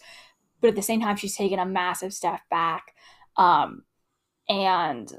[0.62, 2.96] But at the same time she's taken a massive step back.
[3.36, 3.84] Um
[4.50, 5.12] and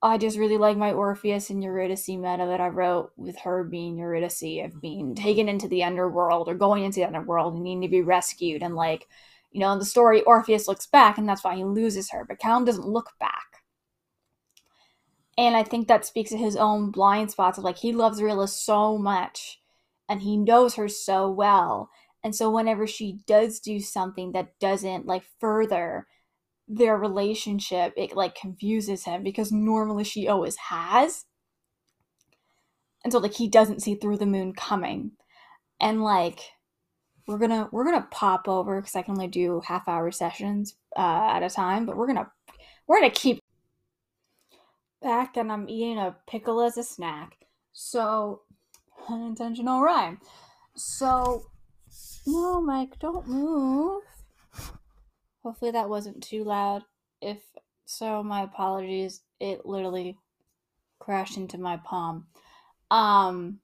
[0.00, 3.98] I just really like my Orpheus and Eurydice meta that I wrote with her being
[3.98, 7.88] Eurydice of being taken into the underworld or going into the underworld and needing to
[7.88, 8.62] be rescued.
[8.62, 9.08] And like,
[9.50, 12.38] you know, in the story, Orpheus looks back and that's why he loses her, but
[12.38, 13.47] Callum doesn't look back.
[15.38, 18.48] And I think that speaks to his own blind spots of like he loves Rayla
[18.48, 19.60] so much
[20.08, 21.90] and he knows her so well.
[22.24, 26.08] And so whenever she does do something that doesn't like further
[26.66, 31.24] their relationship, it like confuses him because normally she always has.
[33.04, 35.12] And so like he doesn't see through the moon coming.
[35.80, 36.40] And like
[37.28, 41.30] we're gonna we're gonna pop over because I can only do half hour sessions uh,
[41.30, 42.28] at a time, but we're gonna
[42.88, 43.40] we're gonna keep
[45.02, 47.36] back and I'm eating a pickle as a snack.
[47.72, 48.42] So
[49.08, 50.20] unintentional rhyme.
[50.74, 51.44] so
[52.26, 54.02] no, Mike, don't move.
[55.42, 56.82] Hopefully that wasn't too loud.
[57.22, 57.38] If
[57.86, 59.22] so, my apologies.
[59.40, 60.18] It literally
[60.98, 62.26] crashed into my palm.
[62.90, 63.60] Um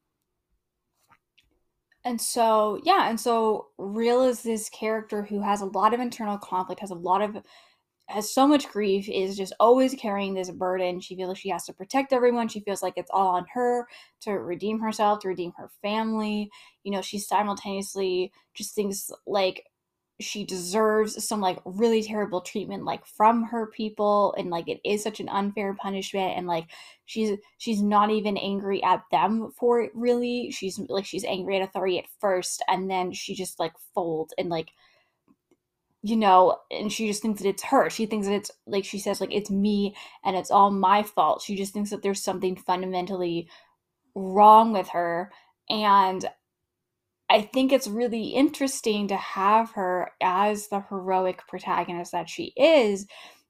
[2.05, 6.39] and so yeah, and so Real is this character who has a lot of internal
[6.39, 7.43] conflict, has a lot of
[8.09, 11.01] has so much grief, is just always carrying this burden.
[11.01, 12.49] She feels like she has to protect everyone.
[12.49, 13.87] She feels like it's all on her
[14.23, 16.51] to redeem herself, to redeem her family.
[16.83, 19.65] You know, she simultaneously just thinks like
[20.21, 25.03] she deserves some like really terrible treatment like from her people and like it is
[25.03, 26.67] such an unfair punishment and like
[27.05, 31.63] she's she's not even angry at them for it really she's like she's angry at
[31.69, 34.69] authority at first and then she just like folds and like
[36.05, 37.89] you know, and she just thinks that it's her.
[37.89, 41.41] She thinks that it's like she says, like it's me and it's all my fault.
[41.41, 43.49] She just thinks that there's something fundamentally
[44.15, 45.33] wrong with her.
[45.71, 46.23] And
[47.31, 53.07] I think it's really interesting to have her as the heroic protagonist that she is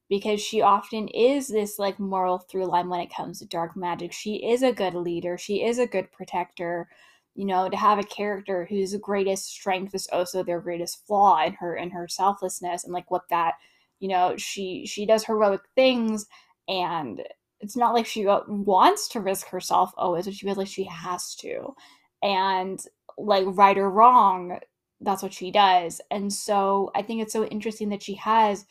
[0.08, 4.12] because she often is this like moral through line when it comes to dark magic.
[4.12, 6.88] She is a good leader, she is a good protector
[7.34, 11.52] you know to have a character whose greatest strength is also their greatest flaw in
[11.54, 13.54] her in her selflessness and like what that
[14.00, 16.26] you know she she does heroic things
[16.68, 17.22] and
[17.60, 21.34] it's not like she wants to risk herself always but she feels like she has
[21.36, 21.74] to.
[22.22, 22.80] And
[23.18, 24.58] like right or wrong
[25.00, 26.00] that's what she does.
[26.10, 28.66] And so i think it's so interesting that she has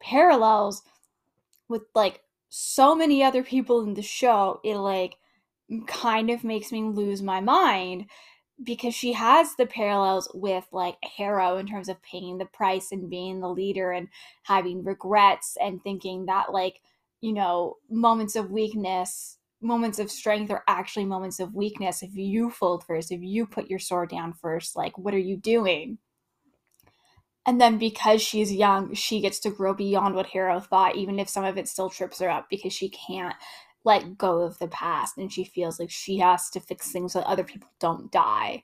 [0.00, 0.82] parallels
[1.68, 5.16] with like so many other people in the show it like
[5.82, 8.06] kind of makes me lose my mind
[8.62, 13.10] because she has the parallels with like Harrow in terms of paying the price and
[13.10, 14.08] being the leader and
[14.44, 16.80] having regrets and thinking that like
[17.20, 22.02] you know moments of weakness moments of strength are actually moments of weakness.
[22.02, 25.36] If you fold first if you put your sword down first like what are you
[25.36, 25.98] doing?
[27.46, 31.28] And then because she's young she gets to grow beyond what Harrow thought even if
[31.28, 33.34] some of it still trips her up because she can't
[33.84, 37.20] let go of the past and she feels like she has to fix things so
[37.20, 38.62] other people don't die.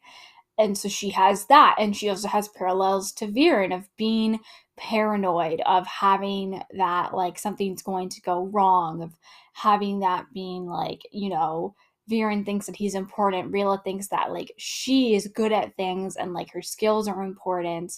[0.58, 1.76] And so she has that.
[1.78, 4.40] And she also has parallels to Viren of being
[4.76, 9.12] paranoid, of having that like something's going to go wrong, of
[9.52, 11.74] having that being like, you know,
[12.10, 13.52] Viren thinks that he's important.
[13.52, 17.92] Rayla thinks that like she is good at things and like her skills are important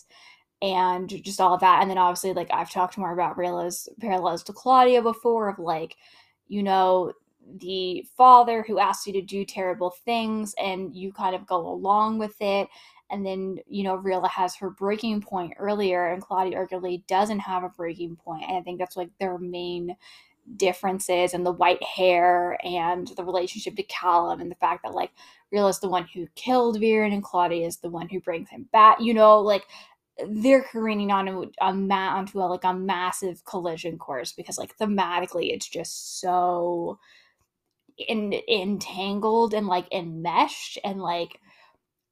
[0.60, 1.80] and just all of that.
[1.82, 5.96] And then obviously like I've talked more about Rayla's parallels to Claudia before of like
[6.52, 7.14] you know,
[7.60, 12.18] the father who asks you to do terrible things and you kind of go along
[12.18, 12.68] with it.
[13.08, 17.62] And then, you know, Rayla has her breaking point earlier, and Claudia arguably doesn't have
[17.62, 18.44] a breaking point.
[18.46, 19.96] And I think that's like their main
[20.56, 25.12] differences and the white hair and the relationship to Callum and the fact that like
[25.52, 28.98] is the one who killed Viren and Claudia is the one who brings him back.
[29.00, 29.64] You know, like
[30.28, 34.76] they're careening on a, a mat onto a like a massive collision course because like
[34.76, 36.98] thematically it's just so
[37.96, 41.40] in, entangled and like enmeshed and like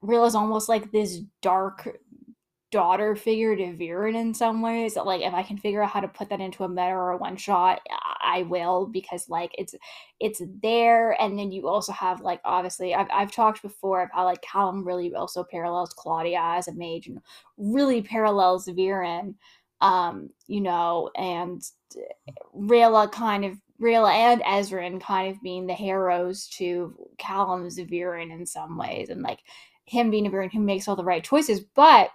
[0.03, 1.99] real is almost like this dark
[2.71, 4.97] daughter figure to Viren in some ways.
[4.97, 7.17] Like if I can figure out how to put that into a meta or a
[7.17, 7.81] one shot,
[8.23, 9.75] I will because like it's
[10.21, 11.21] it's there.
[11.21, 15.15] And then you also have like obviously I've I've talked before about like Callum really
[15.15, 17.21] also parallels Claudia as a mage and
[17.57, 19.35] really parallels Viren.
[19.81, 21.63] Um, you know, and
[22.55, 28.45] Rayla kind of Rayla and Ezran kind of being the heroes to Callum's Viren in
[28.45, 29.41] some ways, and like
[29.87, 32.11] him being a Viren who makes all the right choices, but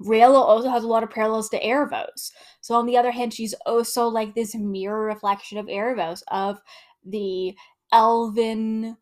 [0.00, 2.30] Rayla also has a lot of parallels to Aaravos.
[2.60, 6.60] So on the other hand, she's also like this mirror reflection of Aaravos, of
[7.04, 7.54] the
[7.92, 8.96] elven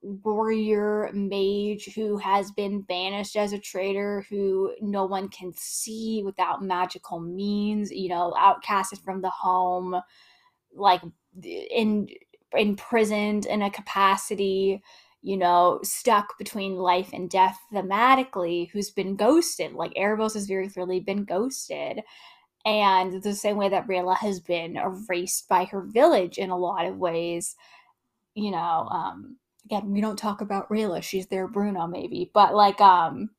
[0.00, 6.62] warrior mage who has been banished as a traitor who no one can see without
[6.62, 10.00] magical means, you know, outcasted from the home,
[10.74, 11.02] like
[11.42, 12.08] in
[12.56, 14.80] imprisoned in a capacity
[15.22, 19.72] you know, stuck between life and death thematically, who's been ghosted.
[19.72, 22.02] Like Aaravos has very clearly been ghosted.
[22.64, 26.86] And the same way that Rayla has been erased by her village in a lot
[26.86, 27.56] of ways,
[28.34, 32.80] you know, um, again, we don't talk about Rayla, she's their Bruno maybe, but like,
[32.80, 33.30] um,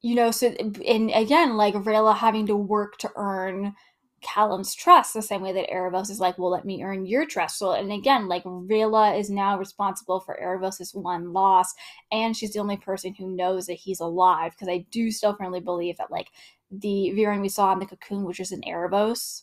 [0.00, 3.74] you know, so, and again, like Rayla having to work to earn
[4.20, 7.58] Callum's trust the same way that Aaravos is like, well, let me earn your trust.
[7.58, 11.74] So, and again, like Rayla is now responsible for Aaravos's one loss,
[12.10, 14.52] and she's the only person who knows that he's alive.
[14.52, 16.28] Because I do still firmly believe that like
[16.70, 19.42] the Viren we saw in the cocoon, which is an Aaravos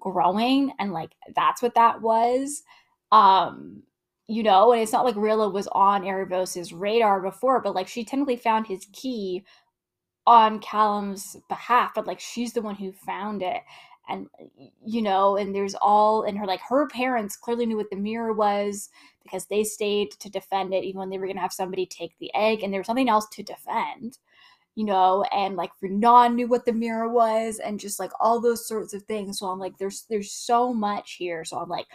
[0.00, 2.62] growing, and like that's what that was.
[3.12, 3.82] Um,
[4.26, 8.04] you know, and it's not like Rayla was on Aaravos's radar before, but like she
[8.04, 9.44] technically found his key
[10.26, 13.60] on Callum's behalf, but like she's the one who found it.
[14.08, 14.28] And
[14.84, 18.32] you know, and there's all and her like her parents clearly knew what the mirror
[18.32, 18.90] was
[19.22, 22.34] because they stayed to defend it even when they were gonna have somebody take the
[22.34, 24.18] egg, and there was something else to defend,
[24.74, 28.68] you know, and like Runaan knew what the mirror was, and just like all those
[28.68, 29.38] sorts of things.
[29.38, 31.44] So I'm like, there's there's so much here.
[31.44, 31.86] So I'm like,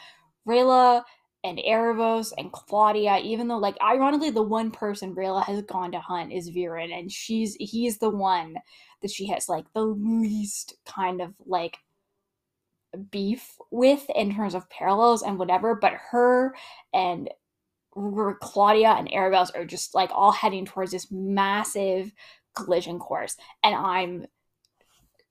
[0.47, 1.03] Rayla
[1.43, 5.99] and Aaravos and Claudia, even though like ironically the one person Rayla has gone to
[5.99, 8.57] hunt is Viren, and she's he's the one
[9.01, 11.77] that she has like the least kind of like
[13.11, 16.55] beef with in terms of parallels and whatever, but her
[16.93, 17.29] and
[17.93, 22.11] Claudia and Aaravos are just like all heading towards this massive
[22.55, 23.35] collision course.
[23.63, 24.27] And I'm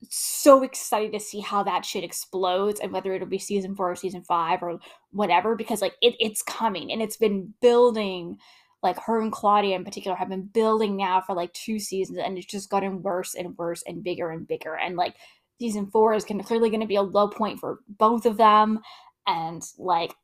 [0.08, 3.96] so excited to see how that shit explodes and whether it'll be season four or
[3.96, 4.78] season five or
[5.10, 8.38] whatever because like it, it's coming and it's been building
[8.80, 12.38] like her and claudia in particular have been building now for like two seasons and
[12.38, 15.16] it's just gotten worse and worse and bigger and bigger and like
[15.58, 18.80] season four is gonna, clearly going to be a low point for both of them.
[19.26, 20.14] And like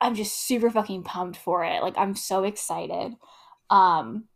[0.00, 1.82] i'm just super fucking pumped for it.
[1.82, 3.14] Like i'm so excited.
[3.70, 4.28] Um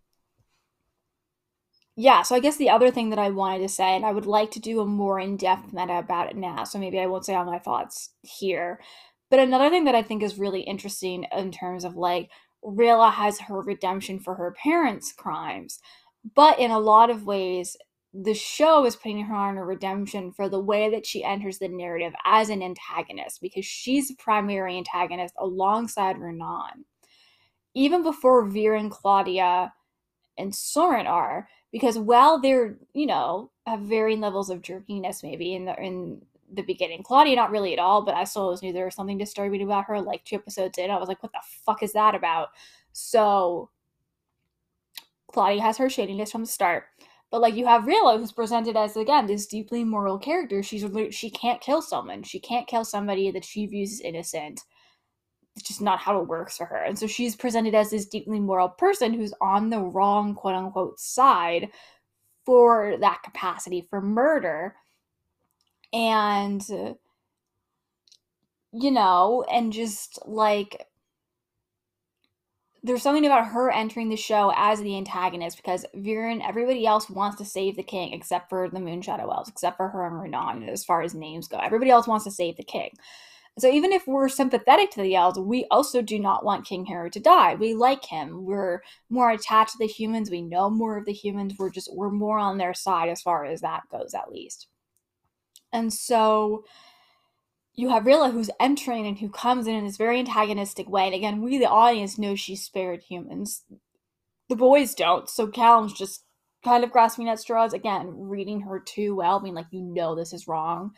[1.96, 4.24] yeah, so I guess the other thing that I wanted to say, and I would
[4.24, 7.26] like to do a more in depth meta about it now, so maybe I won't
[7.26, 8.80] say all my thoughts here.
[9.28, 12.30] But another thing that I think is really interesting in terms of like,
[12.64, 15.78] Rayla has her redemption for her parents' crimes,
[16.34, 17.76] but in a lot of ways,
[18.12, 21.68] the show is putting her on a redemption for the way that she enters the
[21.68, 26.84] narrative as an antagonist because she's the primary antagonist alongside Runaan.
[27.74, 29.72] Even before Viren and Claudia,
[30.36, 35.64] and Soren are, because while they're you know have varying levels of jerkiness maybe in
[35.64, 36.20] the in
[36.52, 39.18] the beginning claudia not really at all but i still always knew there was something
[39.18, 42.14] disturbing about her like two episodes in i was like what the fuck is that
[42.14, 42.48] about
[42.92, 43.70] so
[45.32, 46.84] claudia has her shadiness from the start
[47.30, 50.62] but like you have Rayla, who's presented as again this deeply moral character.
[50.62, 52.22] She's she can't kill someone.
[52.22, 54.60] She can't kill somebody that she views as innocent
[55.56, 56.82] it's just not how it works for her.
[56.82, 60.98] And so she's presented as this deeply moral person who's on the wrong quote unquote
[61.00, 61.68] side
[62.46, 64.76] for that capacity for murder.
[65.92, 66.94] And, uh,
[68.72, 70.86] you know, and just like,
[72.82, 77.36] there's something about her entering the show as the antagonist because Viren, everybody else wants
[77.38, 80.84] to save the king except for the Moonshadow Elves, except for her and Runaan, as
[80.84, 81.58] far as names go.
[81.58, 82.90] Everybody else wants to save the king.
[83.58, 87.10] So even if we're sympathetic to the elves, we also do not want King Harrow
[87.10, 87.56] to die.
[87.56, 88.44] We like him.
[88.44, 90.30] We're more attached to the humans.
[90.30, 91.54] We know more of the humans.
[91.58, 94.68] We're just we're more on their side as far as that goes, at least.
[95.72, 96.64] And so
[97.74, 101.06] you have Rayla who's entering and who comes in in this very antagonistic way.
[101.06, 103.64] And again, we the audience know she's spared humans.
[104.48, 105.28] The boys don't.
[105.28, 106.24] So Callum's just
[106.64, 110.32] kind of grasping at straws again, reading her too well, being like, you know this
[110.32, 110.92] is wrong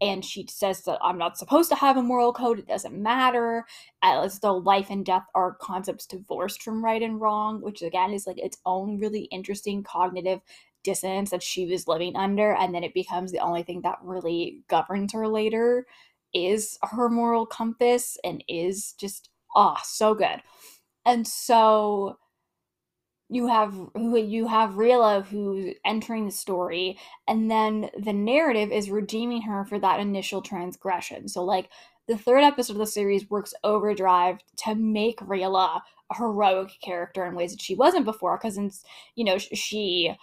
[0.00, 2.58] and she says that I'm not supposed to have a moral code.
[2.58, 3.66] It doesn't matter,
[4.02, 8.26] as though life and death are concepts divorced from right and wrong, which again is
[8.26, 10.40] like its own really interesting cognitive
[10.82, 14.62] dissonance that she was living under, and then it becomes the only thing that really
[14.68, 15.86] governs her later
[16.34, 20.42] is her moral compass and is just ah oh, so good.
[21.06, 22.18] And so
[23.28, 28.90] you have who you have Rayla who's entering the story, and then the narrative is
[28.90, 31.28] redeeming her for that initial transgression.
[31.28, 31.68] So like
[32.08, 37.36] the third episode of the series works overdrive to make Rayla a heroic character in
[37.36, 38.58] ways that she wasn't before, because
[39.14, 40.16] you know she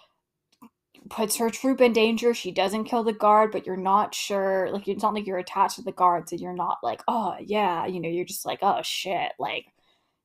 [1.10, 2.34] puts her troop in danger.
[2.34, 4.70] She doesn't kill the guard, but you're not sure.
[4.72, 7.86] Like it's not like you're attached to the guard, so you're not like, oh yeah,
[7.86, 9.66] you know, you're just like, oh shit, like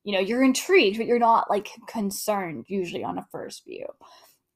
[0.03, 3.85] you know you're intrigued but you're not like concerned usually on a first view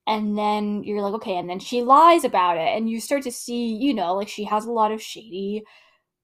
[0.06, 3.32] and then you're like okay and then she lies about it and you start to
[3.32, 5.64] see you know like she has a lot of shady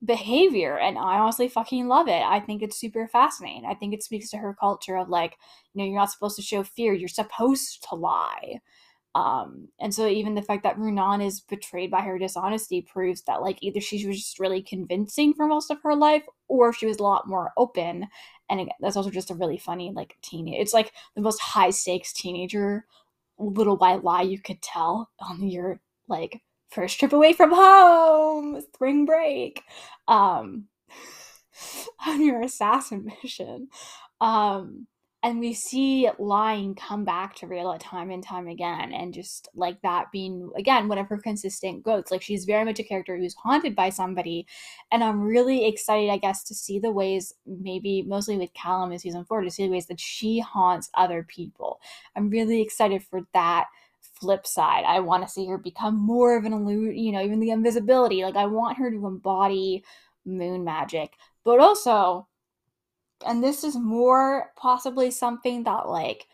[0.05, 4.03] behavior and i honestly fucking love it i think it's super fascinating i think it
[4.03, 5.37] speaks to her culture of like
[5.73, 8.59] you know you're not supposed to show fear you're supposed to lie
[9.15, 13.41] um, and so even the fact that Runaan is betrayed by her dishonesty proves that
[13.41, 16.97] like either she was just really convincing for most of her life or she was
[16.97, 18.07] a lot more open
[18.49, 20.59] and again, that's also just a really funny like teenage.
[20.59, 22.85] It's like the most high stakes teenager
[23.39, 29.05] little white lie you could tell on your like first trip away from home, spring
[29.05, 29.63] break,
[30.07, 30.65] um,
[32.07, 33.69] on your assassin mission.
[34.21, 34.87] Um,
[35.23, 39.81] and we see lying come back to Rayla time and time again, and just like
[39.81, 42.11] that being again one of her consistent goats.
[42.11, 44.45] Like she's very much a character who's haunted by somebody,
[44.91, 48.99] and I'm really excited, I guess, to see the ways maybe mostly with Callum in
[48.99, 51.79] season four to see the ways that she haunts other people.
[52.15, 53.67] I'm really excited for that
[54.01, 54.83] flip side.
[54.85, 58.23] I want to see her become more of an illusion, you know, even the invisibility.
[58.23, 59.83] Like I want her to embody
[60.25, 61.13] moon magic,
[61.45, 62.27] but also
[63.25, 66.27] and this is more possibly something that like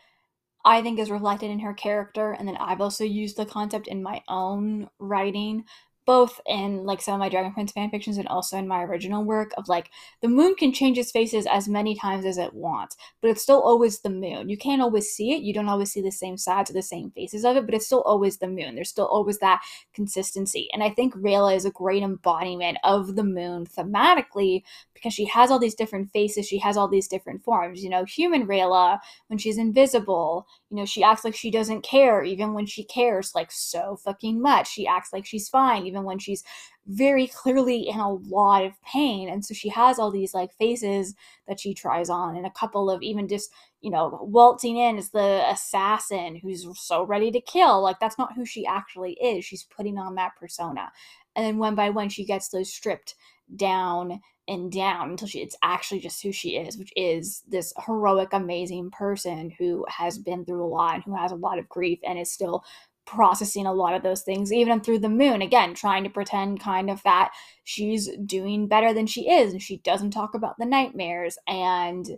[0.64, 4.02] I think is reflected in her character and then I've also used the concept in
[4.02, 5.64] my own writing
[6.06, 9.24] both in like some of my Dragon Prince fan fictions and also in my original
[9.24, 9.90] work of like
[10.22, 13.62] the moon can change its faces as many times as it wants, but it's still
[13.62, 14.48] always the moon.
[14.48, 15.42] You can't always see it.
[15.42, 17.86] You don't always see the same sides or the same faces of it, but it's
[17.86, 18.74] still always the moon.
[18.74, 19.60] There's still always that
[19.94, 20.68] consistency.
[20.72, 24.62] And I think Rayla is a great embodiment of the moon thematically
[24.94, 27.82] because she has all these different faces, she has all these different forms.
[27.82, 28.98] You know, human Rayla,
[29.28, 33.34] when she's invisible, you know, she acts like she doesn't care even when she cares
[33.34, 34.70] like so fucking much.
[34.70, 36.44] She acts like she's fine even when she's
[36.86, 39.28] very clearly in a lot of pain.
[39.28, 41.14] And so she has all these like faces
[41.46, 45.10] that she tries on and a couple of even just, you know, waltzing in is
[45.10, 47.82] the assassin who's so ready to kill.
[47.82, 49.44] Like that's not who she actually is.
[49.44, 50.90] She's putting on that persona.
[51.36, 53.14] And then one by one she gets those stripped
[53.54, 58.32] down and down until she it's actually just who she is, which is this heroic,
[58.32, 62.00] amazing person who has been through a lot and who has a lot of grief
[62.04, 62.64] and is still
[63.10, 65.42] processing a lot of those things, even through the moon.
[65.42, 67.32] Again, trying to pretend kind of that
[67.64, 72.08] she's doing better than she is, and she doesn't talk about the nightmares and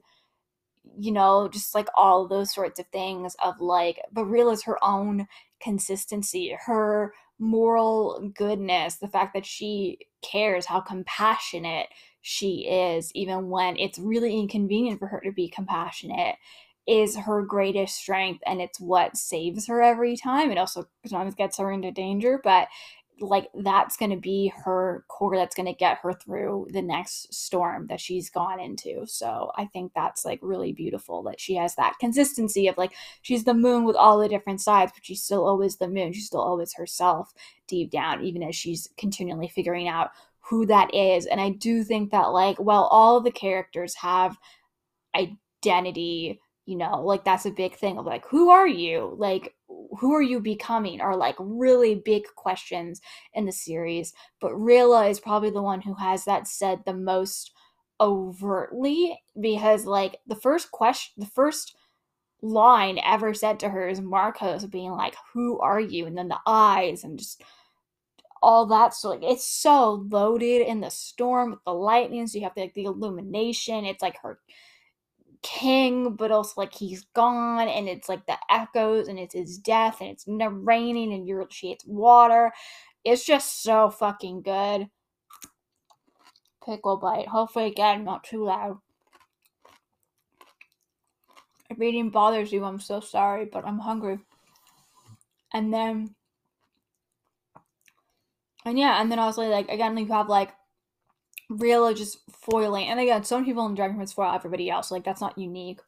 [0.99, 4.83] you know, just like all those sorts of things of like, but real is her
[4.85, 5.27] own
[5.61, 11.87] consistency, her moral goodness, the fact that she cares, how compassionate
[12.21, 16.37] she is, even when it's really inconvenient for her to be compassionate,
[16.87, 18.43] is her greatest strength.
[18.47, 20.51] And it's what saves her every time.
[20.51, 22.69] It also sometimes gets her into danger, but
[23.21, 27.33] like that's going to be her core that's going to get her through the next
[27.33, 31.75] storm that she's gone into so i think that's like really beautiful that she has
[31.77, 35.47] that consistency of like she's the moon with all the different sides but she's still
[35.47, 37.33] always the moon she's still always herself
[37.69, 40.11] deep down even as she's continually figuring out
[40.43, 41.27] who that is.
[41.27, 44.37] And I do think that, like, while all the characters have
[45.17, 49.15] identity, you know, like that's a big thing of like, who are you?
[49.19, 49.55] Like,
[49.99, 51.01] who are you becoming?
[51.01, 53.01] Are like really big questions
[53.35, 54.13] in the series.
[54.41, 57.53] But Rayla is probably the one who has that said the most
[58.01, 61.77] overtly because, like, the first question, the first
[62.43, 66.07] line ever said to her is Marcos being like, Who are you?
[66.07, 67.43] And then the eyes and just
[68.43, 72.45] all that so like it's so loaded in the storm with the lightning so you
[72.45, 74.41] have the, like the illumination it's like her
[75.43, 80.01] king but also like he's gone and it's like the echoes and it's his death
[80.01, 82.53] and it's raining and you're she water.
[83.05, 84.89] It's just so fucking good.
[86.65, 87.29] Pickle bite.
[87.29, 88.79] Hopefully again not too loud.
[91.71, 94.19] If eating bothers you i'm so sorry but i'm hungry.
[95.55, 96.15] And then
[98.65, 100.51] and yeah, and then also like again, you have like
[101.59, 104.91] Rayla just foiling, and again, some people in Dragon Prince foil everybody else.
[104.91, 105.81] Like that's not unique.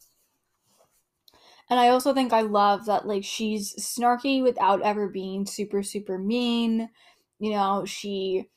[1.71, 6.19] And I also think I love that like she's snarky without ever being super super
[6.19, 6.91] mean.
[7.39, 8.49] You know, she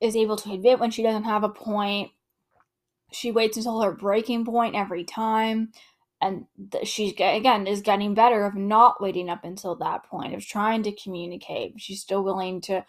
[0.00, 2.10] is able to admit when she doesn't have a point.
[3.12, 5.72] She waits until her breaking point every time.
[6.20, 10.44] And th- she's again is getting better of not waiting up until that point of
[10.44, 11.74] trying to communicate.
[11.76, 12.84] She's still willing to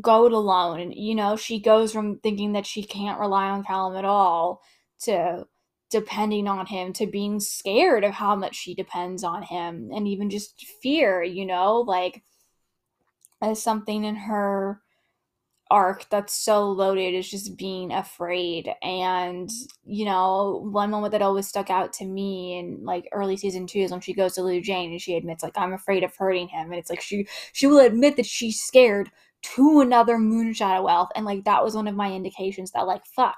[0.00, 0.92] go it alone.
[0.92, 4.62] You know, she goes from thinking that she can't rely on Callum at all
[5.00, 5.46] to
[5.90, 10.30] depending on him to being scared of how much she depends on him and even
[10.30, 12.22] just fear, you know, like
[13.42, 14.80] as something in her
[15.70, 19.50] arc that's so loaded is just being afraid and
[19.84, 23.78] you know one moment that always stuck out to me in like early season two
[23.78, 26.66] is when she goes to Lujanne and she admits like I'm afraid of hurting him
[26.66, 29.10] and it's like she she will admit that she's scared
[29.42, 31.10] to another Moonshadow elf.
[31.14, 33.36] and like that was one of my indications that like fuck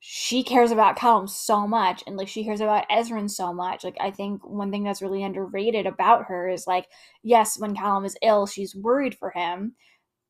[0.00, 3.84] she cares about Callum so much and like she cares about Ezran so much.
[3.84, 6.86] Like I think one thing that's really underrated about her is like
[7.22, 9.74] yes, when Callum is ill, she's worried for him,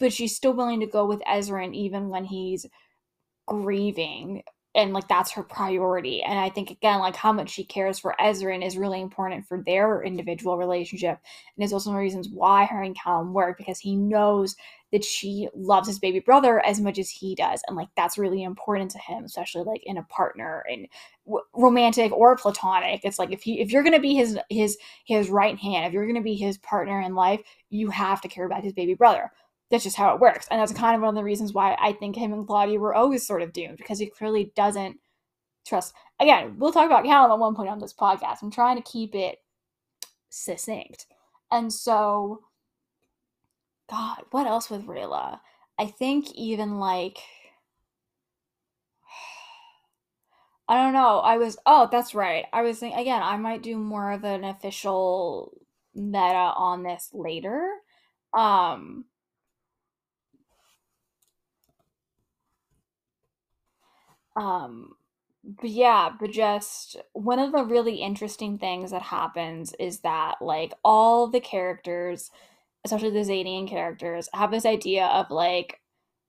[0.01, 2.67] but she's still willing to go with Ezran even when he's
[3.47, 4.43] grieving
[4.75, 6.23] and like that's her priority.
[6.23, 9.63] And I think again, like how much she cares for Ezran is really important for
[9.65, 11.19] their individual relationship,
[11.57, 14.57] and is also one of the reasons why her and Callum work because he knows
[14.93, 18.43] that she loves his baby brother as much as he does and like that's really
[18.43, 20.87] important to him especially like in a partner and
[21.27, 23.01] w- romantic or platonic.
[23.05, 25.93] It's like if he if you're going to be his his his right hand if
[25.93, 28.95] you're going to be his partner in life you have to care about his baby
[28.95, 29.31] brother.
[29.71, 31.93] That's just how it works and that's kind of one of the reasons why i
[31.93, 34.97] think him and claudia were always sort of doomed because he clearly doesn't
[35.65, 38.43] trust again we'll talk about callum at one point on this podcast.
[38.43, 39.39] I'm trying to keep it
[40.31, 41.07] succinct.
[41.51, 42.41] And so
[43.91, 45.41] God, what else with Rayla?
[45.79, 47.19] I think even like
[50.69, 51.19] I don't know.
[51.19, 52.47] I was oh, that's right.
[52.53, 55.53] I was thinking again, I might do more of an official
[55.95, 57.69] meta on this later.
[58.33, 59.07] Um
[64.37, 64.95] um
[65.45, 70.75] but yeah, but just one of the really interesting things that happens is that like
[70.85, 72.31] all the characters
[72.85, 75.81] especially the Xadian characters, have this idea of like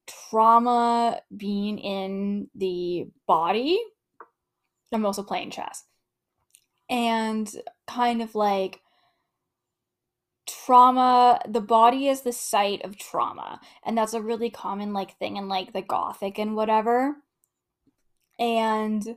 [0.07, 3.79] trauma being in the body.
[4.91, 5.85] I'm also playing chess.
[6.89, 7.49] And
[7.87, 8.81] kind of like
[10.47, 15.37] trauma the body is the site of trauma and that's a really common like thing
[15.37, 17.15] in like the gothic and whatever
[18.39, 19.15] and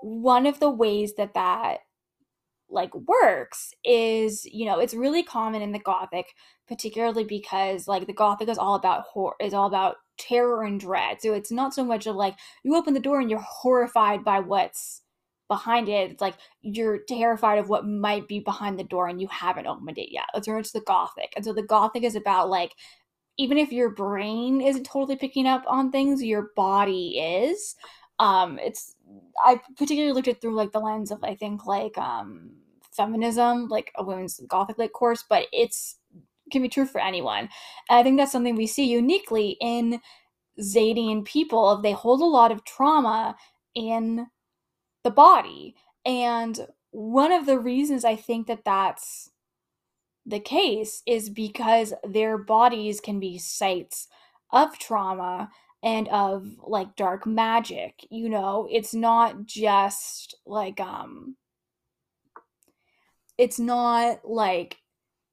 [0.00, 1.80] one of the ways that that
[2.70, 6.26] like works is you know it's really common in the gothic
[6.66, 11.22] particularly because like the gothic is all about horror is all about terror and dread.
[11.22, 14.40] So it's not so much of like you open the door and you're horrified by
[14.40, 15.02] what's
[15.48, 16.10] behind it.
[16.10, 19.96] It's like you're terrified of what might be behind the door and you haven't opened
[19.96, 20.26] it yet.
[20.34, 21.32] That's very much the gothic.
[21.36, 22.74] And so the gothic is about like
[23.38, 27.76] even if your brain isn't totally picking up on things your body is.
[28.18, 28.94] Um it's
[29.44, 32.50] i particularly looked at through like the lens of i think like um
[32.92, 35.98] feminism like a women's gothic lit course but it's
[36.50, 37.48] can be true for anyone.
[37.88, 40.00] And i think that's something we see uniquely in
[40.60, 43.36] Xadian people they hold a lot of trauma
[43.74, 44.26] in
[45.04, 45.76] the body.
[46.04, 49.30] And one of the reasons i think that that's
[50.26, 54.08] the case is because their bodies can be sites
[54.52, 55.50] of trauma
[55.82, 61.36] and of like dark magic you know it's not just like um
[63.38, 64.78] it's not like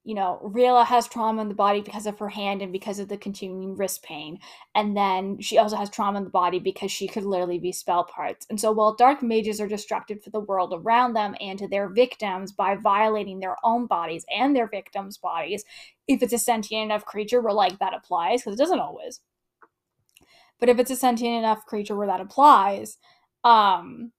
[0.06, 3.08] you know, Rayla has trauma in the body because of her hand and because of
[3.08, 4.38] the continuing wrist pain.
[4.72, 8.04] And then she also has trauma in the body because she could literally be spell
[8.04, 8.46] parts.
[8.48, 11.88] And so while dark mages are destructive to the world around them and to their
[11.88, 15.64] victims by violating their own bodies and their victims' bodies,
[16.06, 19.20] if it's a sentient enough creature we're like that applies, because it doesn't always.
[20.58, 22.98] But if it's a sentient enough creature where that applies,
[23.44, 24.12] um,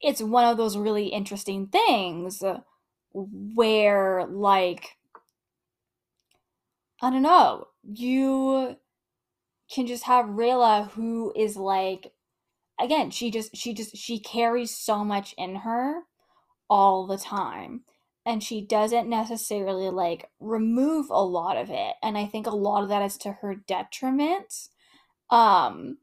[0.00, 2.42] it's one of those really interesting things
[3.12, 4.96] where like
[7.02, 8.76] I don't know, you
[9.72, 12.12] can just have Rayla who is like
[12.80, 16.02] again, she just she just she carries so much in her
[16.70, 17.82] all the time.
[18.24, 21.94] And she doesn't necessarily like remove a lot of it.
[22.02, 24.68] And i think a lot of that is to her detriment
[25.30, 25.98] um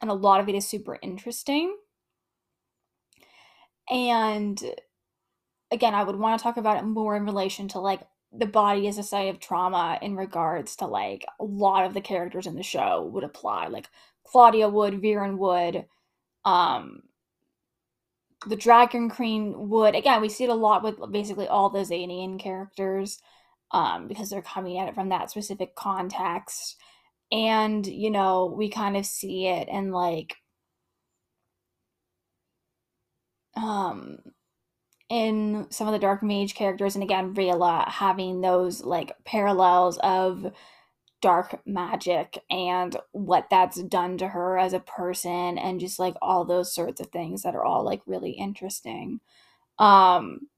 [0.00, 1.76] and a lot of it is super interesting
[3.90, 4.62] and
[5.70, 8.00] again, I would want to talk about it more in relation to like
[8.32, 12.00] the body as a site of trauma in regards to like a lot of the
[12.00, 13.66] characters in the show would apply.
[13.66, 13.88] Like
[14.24, 15.86] Claudia would, Viren would,
[16.44, 17.02] um,
[18.46, 19.94] the Dragon Queen would.
[19.94, 23.20] Again, we see it a lot with basically all the Xadian characters,
[23.72, 26.76] um, because they're coming at it from that specific context.
[27.32, 30.36] And, you know, we kind of see it and like
[33.56, 34.18] um
[35.08, 40.52] in some of the dark mage characters and again Rayla having those like parallels of
[41.22, 46.44] dark magic and what that's done to her as a person and just like all
[46.44, 49.20] those sorts of things that are all like really interesting.
[49.78, 50.48] Um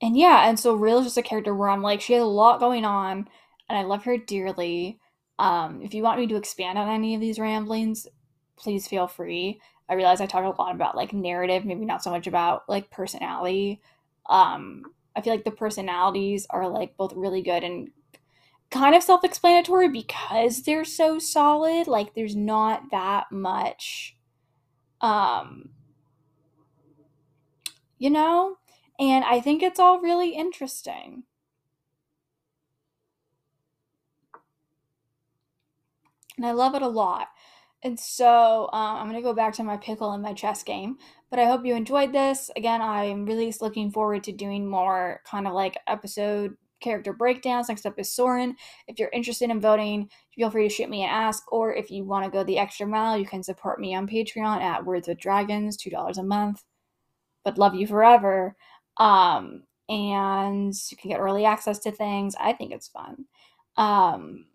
[0.00, 2.60] and yeah and so Rayla's just a character where I'm like she has a lot
[2.60, 3.28] going on
[3.74, 4.98] and I love her dearly
[5.38, 8.06] um if you want me to expand on any of these ramblings
[8.56, 12.10] please feel free I realize I talk a lot about like narrative, maybe not so
[12.10, 13.80] much about like personality.
[14.28, 14.82] Um,
[15.14, 17.90] I feel like the personalities are like both really good and
[18.70, 21.86] kind of self explanatory because they're so solid.
[21.86, 24.16] Like, there's not that much,
[25.00, 25.70] um,
[27.98, 28.56] you know?
[28.98, 31.24] And I think it's all really interesting.
[36.36, 37.28] And I love it a lot.
[37.82, 40.96] And so um, I'm going to go back to my pickle and my chess game.
[41.30, 42.50] But I hope you enjoyed this.
[42.56, 47.68] Again, I'm really looking forward to doing more kind of like episode character breakdowns.
[47.68, 48.56] Next up is Soren.
[48.88, 52.04] If you're interested in voting, feel free to shoot me an ask, or if you
[52.04, 55.18] want to go the extra mile, you can support me on Patreon at Words with
[55.18, 56.62] Dragons, $2 a month.
[57.44, 58.56] But love you forever.
[58.98, 62.34] Um, and you can get early access to things.
[62.38, 63.26] I think it's fun.
[63.76, 64.46] Um,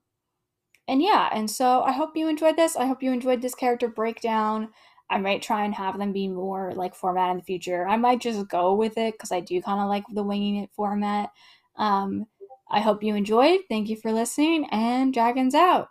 [0.90, 2.76] and yeah, and so I hope you enjoyed this.
[2.76, 4.70] I hope you enjoyed this character breakdown.
[5.10, 7.88] I might try and have them be more like format in the future.
[7.88, 10.70] I might just go with it because I do kind of like the winging it
[10.76, 11.30] format.
[11.78, 12.26] Um,
[12.70, 13.62] I hope you enjoyed.
[13.70, 15.90] Thank you for listening, and Dragons out.